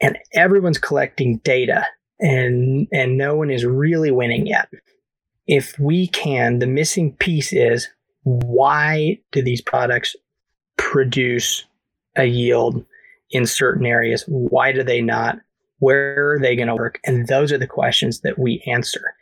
And 0.00 0.18
everyone's 0.32 0.78
collecting 0.78 1.38
data 1.38 1.86
and, 2.20 2.86
and 2.92 3.16
no 3.16 3.34
one 3.36 3.50
is 3.50 3.64
really 3.64 4.10
winning 4.10 4.46
yet 4.46 4.68
if 5.48 5.78
we 5.78 6.06
can, 6.06 6.58
the 6.58 6.66
missing 6.66 7.12
piece 7.14 7.52
is 7.52 7.88
why 8.22 9.18
do 9.32 9.42
these 9.42 9.62
products 9.62 10.14
produce 10.76 11.64
a 12.16 12.26
yield 12.26 12.84
in 13.30 13.46
certain 13.46 13.86
areas? 13.86 14.24
Why 14.28 14.72
do 14.72 14.82
they 14.82 15.00
not? 15.00 15.38
Where 15.78 16.32
are 16.32 16.38
they 16.38 16.54
going 16.54 16.68
to 16.68 16.74
work? 16.74 17.00
And 17.04 17.26
those 17.26 17.50
are 17.50 17.58
the 17.58 17.66
questions 17.66 18.20
that 18.20 18.38
we 18.38 18.62
answer. 18.66 19.14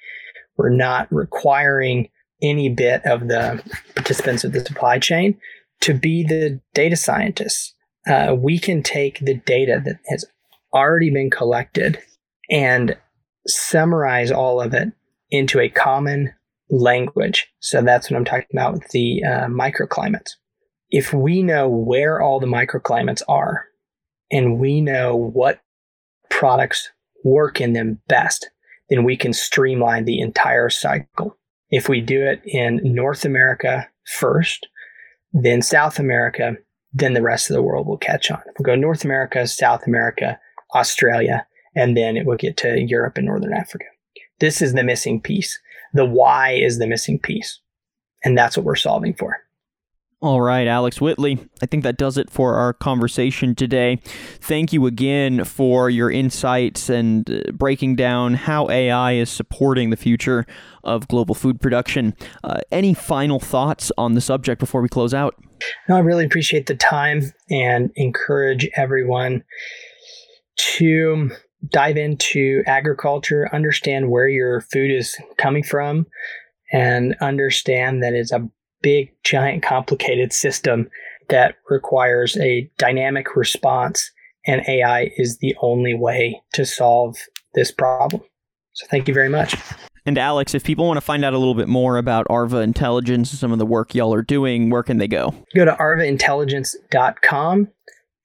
We're 0.57 0.71
not 0.71 1.13
requiring 1.13 2.09
any 2.43 2.69
bit 2.69 3.03
of 3.05 3.29
the 3.29 3.63
participants 3.95 4.45
of 4.45 4.53
the 4.53 4.65
supply 4.65 4.99
chain 4.99 5.39
to 5.81 5.95
be 5.95 6.23
the 6.25 6.61
data 6.75 6.97
scientists. 6.97 7.75
Uh, 8.07 8.35
we 8.39 8.59
can 8.59 8.83
take 8.83 9.19
the 9.21 9.35
data 9.35 9.83
that 9.85 9.99
has 10.09 10.25
already 10.73 11.11
been 11.11 11.31
collected 11.31 11.99
and 12.51 12.97
summarize 13.47 14.31
all 14.31 14.61
of 14.61 14.75
it 14.75 14.89
into 15.31 15.61
a 15.61 15.69
common 15.69 16.33
language. 16.71 17.49
So 17.61 17.83
that's 17.83 18.11
what 18.11 18.17
I'm 18.17 18.25
talking 18.25 18.47
about 18.53 18.75
with 18.75 18.89
the 18.89 19.23
uh, 19.25 19.47
microclimates. 19.47 20.33
If 20.91 21.13
we 21.13 21.43
know 21.43 21.69
where 21.69 22.21
all 22.21 22.41
the 22.41 22.47
microclimates 22.47 23.23
are 23.29 23.67
and 24.31 24.59
we 24.59 24.81
know 24.81 25.17
what 25.17 25.61
products 26.31 26.91
work 27.25 27.61
in 27.61 27.73
them 27.73 28.01
best, 28.09 28.51
then 28.89 29.05
we 29.05 29.17
can 29.17 29.33
streamline 29.33 30.05
the 30.05 30.21
entire 30.21 30.71
cycle. 30.71 31.37
If 31.71 31.89
we 31.89 32.01
do 32.01 32.23
it 32.23 32.43
in 32.45 32.81
North 32.83 33.25
America 33.25 33.89
first, 34.05 34.69
then 35.33 35.63
South 35.63 35.99
America, 35.99 36.57
then 36.93 37.15
the 37.15 37.23
rest 37.23 37.51
of 37.51 37.55
the 37.55 37.63
world 37.63 37.87
will 37.87 37.99
catch 37.99 38.31
on. 38.31 38.41
If 38.47 38.55
We'll 38.59 38.75
go 38.75 38.81
North 38.81 39.05
America, 39.05 39.47
South 39.47 39.87
America, 39.87 40.39
Australia, 40.75 41.47
and 41.75 41.97
then 41.97 42.17
it 42.17 42.27
will 42.27 42.37
get 42.37 42.57
to 42.59 42.81
Europe 42.81 43.19
and 43.19 43.27
Northern 43.27 43.53
Africa. 43.53 43.85
This 44.39 44.63
is 44.63 44.75
the 44.75 44.85
missing 44.85 45.21
piece. 45.21 45.59
The 45.93 46.05
why 46.05 46.53
is 46.53 46.79
the 46.79 46.87
missing 46.87 47.19
piece. 47.19 47.61
And 48.25 48.37
that's 48.37 48.57
what 48.57 48.65
we're 48.65 48.77
solving 48.77 49.15
for. 49.15 49.37
All 50.23 50.41
right, 50.41 50.67
Alex 50.67 50.99
Whitley. 50.99 51.39
I 51.63 51.67
think 51.67 51.83
that 51.83 51.99
does 51.99 52.17
it 52.17 52.31
for 52.31 52.55
our 52.55 52.73
conversation 52.73 53.55
today. 53.55 54.01
Thank 54.41 54.73
you 54.73 54.87
again 54.87 55.45
for 55.45 55.91
your 55.91 56.11
insights 56.11 56.89
and 56.89 57.31
uh, 57.31 57.53
breaking 57.53 57.97
down 57.97 58.33
how 58.33 58.71
AI 58.71 59.13
is 59.13 59.29
supporting 59.29 59.91
the 59.91 59.97
future 59.97 60.47
of 60.85 61.07
global 61.09 61.35
food 61.35 61.61
production. 61.61 62.15
Uh, 62.43 62.61
any 62.73 62.95
final 62.95 63.39
thoughts 63.39 63.93
on 63.99 64.15
the 64.15 64.23
subject 64.23 64.59
before 64.59 64.81
we 64.81 64.89
close 64.89 65.13
out? 65.13 65.35
No, 65.87 65.97
I 65.97 66.01
really 66.01 66.25
appreciate 66.25 66.65
the 66.65 66.77
time 66.77 67.23
and 67.51 67.91
encourage 67.97 68.67
everyone 68.75 69.45
to 70.57 71.31
dive 71.69 71.99
into 71.99 72.63
agriculture, 72.67 73.51
understand 73.53 74.11
where 74.11 74.29
your 74.29 74.63
food 74.63 74.91
is 74.91 75.15
coming 75.37 75.63
from, 75.63 76.07
and 76.73 77.15
understand 77.21 78.03
that 78.03 78.15
it's 78.15 78.33
a 78.33 78.49
big, 78.83 79.13
giant, 79.25 79.63
complicated 79.63 80.33
system 80.33 80.89
that 81.29 81.57
requires 81.69 82.37
a 82.39 82.71
dynamic 82.79 83.37
response, 83.37 84.11
and 84.47 84.63
AI 84.69 85.11
is 85.17 85.39
the 85.39 85.57
only 85.61 85.95
way 85.95 86.41
to 86.53 86.65
solve 86.65 87.17
this 87.55 87.71
problem. 87.71 88.23
So, 88.75 88.87
thank 88.91 89.09
you 89.09 89.15
very 89.15 89.29
much. 89.29 89.57
And 90.05 90.19
Alex, 90.19 90.55
if 90.55 90.63
people 90.63 90.87
want 90.87 90.99
to 90.99 91.03
find 91.03 91.25
out 91.25 91.35
a 91.35 91.39
little 91.39 91.57
bit 91.57 91.67
more 91.67 91.97
about 91.99 92.27
Arva 92.31 92.59
Intelligence 92.59 93.33
and 93.33 93.41
some 93.41 93.51
of 93.51 93.59
the 93.59 93.67
work 93.67 93.93
y'all 93.93 94.15
are 94.15 94.23
doing, 94.23 94.71
where 94.71 94.85
can 94.85 94.99
they 94.99 95.09
go? 95.09 95.35
Go 95.55 95.65
to 95.65 95.73
arvaintelligence.com 95.73 97.69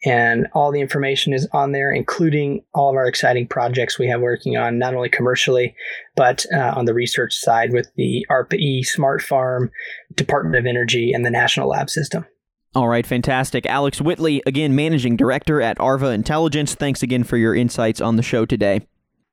and 0.03 0.47
all 0.53 0.71
the 0.71 0.81
information 0.81 1.33
is 1.33 1.47
on 1.53 1.71
there, 1.71 1.91
including 1.91 2.63
all 2.73 2.89
of 2.89 2.95
our 2.95 3.05
exciting 3.05 3.47
projects 3.47 3.99
we 3.99 4.07
have 4.07 4.21
working 4.21 4.57
on, 4.57 4.79
not 4.79 4.95
only 4.95 5.09
commercially, 5.09 5.75
but 6.15 6.45
uh, 6.53 6.73
on 6.75 6.85
the 6.85 6.93
research 6.93 7.35
side 7.35 7.71
with 7.71 7.91
the 7.95 8.25
ARPA-E 8.29 8.83
Smart 8.83 9.21
Farm, 9.21 9.71
Department 10.15 10.55
of 10.55 10.65
Energy, 10.65 11.11
and 11.11 11.25
the 11.25 11.29
National 11.29 11.69
Lab 11.69 11.89
System. 11.89 12.25
All 12.73 12.87
right, 12.87 13.05
fantastic. 13.05 13.65
Alex 13.65 14.01
Whitley, 14.01 14.41
again, 14.45 14.75
Managing 14.75 15.17
Director 15.17 15.61
at 15.61 15.79
Arva 15.79 16.07
Intelligence. 16.07 16.73
Thanks 16.73 17.03
again 17.03 17.23
for 17.23 17.37
your 17.37 17.53
insights 17.53 17.99
on 17.99 18.15
the 18.15 18.23
show 18.23 18.45
today. 18.45 18.87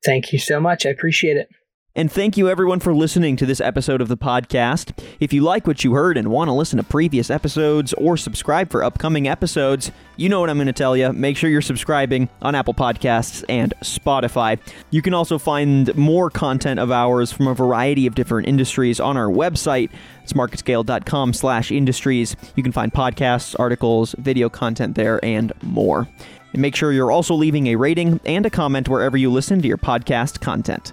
Thank 0.04 0.32
you 0.32 0.38
so 0.38 0.60
much. 0.60 0.84
I 0.84 0.90
appreciate 0.90 1.36
it. 1.36 1.48
And 1.94 2.12
thank 2.12 2.36
you 2.36 2.48
everyone 2.48 2.78
for 2.78 2.94
listening 2.94 3.34
to 3.36 3.46
this 3.46 3.60
episode 3.60 4.00
of 4.00 4.06
the 4.06 4.16
podcast. 4.16 4.96
If 5.18 5.32
you 5.32 5.42
like 5.42 5.66
what 5.66 5.82
you 5.82 5.94
heard 5.94 6.16
and 6.16 6.28
want 6.28 6.46
to 6.46 6.52
listen 6.52 6.76
to 6.76 6.84
previous 6.84 7.28
episodes 7.28 7.92
or 7.94 8.16
subscribe 8.16 8.70
for 8.70 8.84
upcoming 8.84 9.26
episodes, 9.26 9.90
you 10.16 10.28
know 10.28 10.38
what 10.38 10.48
I'm 10.48 10.58
going 10.58 10.68
to 10.68 10.72
tell 10.72 10.96
you. 10.96 11.12
Make 11.12 11.36
sure 11.36 11.50
you're 11.50 11.60
subscribing 11.60 12.28
on 12.40 12.54
Apple 12.54 12.74
Podcasts 12.74 13.44
and 13.48 13.74
Spotify. 13.82 14.60
You 14.90 15.02
can 15.02 15.12
also 15.12 15.38
find 15.38 15.92
more 15.96 16.30
content 16.30 16.78
of 16.78 16.92
ours 16.92 17.32
from 17.32 17.48
a 17.48 17.54
variety 17.54 18.06
of 18.06 18.14
different 18.14 18.46
industries 18.46 19.00
on 19.00 19.16
our 19.16 19.28
website. 19.28 19.90
It's 20.22 20.34
marketscale.com 20.34 21.32
slash 21.32 21.72
industries. 21.72 22.36
You 22.54 22.62
can 22.62 22.70
find 22.70 22.92
podcasts, 22.92 23.58
articles, 23.58 24.14
video 24.18 24.48
content 24.48 24.94
there, 24.94 25.24
and 25.24 25.52
more. 25.62 26.06
And 26.52 26.62
make 26.62 26.76
sure 26.76 26.92
you're 26.92 27.10
also 27.10 27.34
leaving 27.34 27.66
a 27.66 27.76
rating 27.76 28.20
and 28.24 28.46
a 28.46 28.50
comment 28.50 28.88
wherever 28.88 29.16
you 29.16 29.32
listen 29.32 29.60
to 29.62 29.66
your 29.66 29.78
podcast 29.78 30.40
content. 30.40 30.92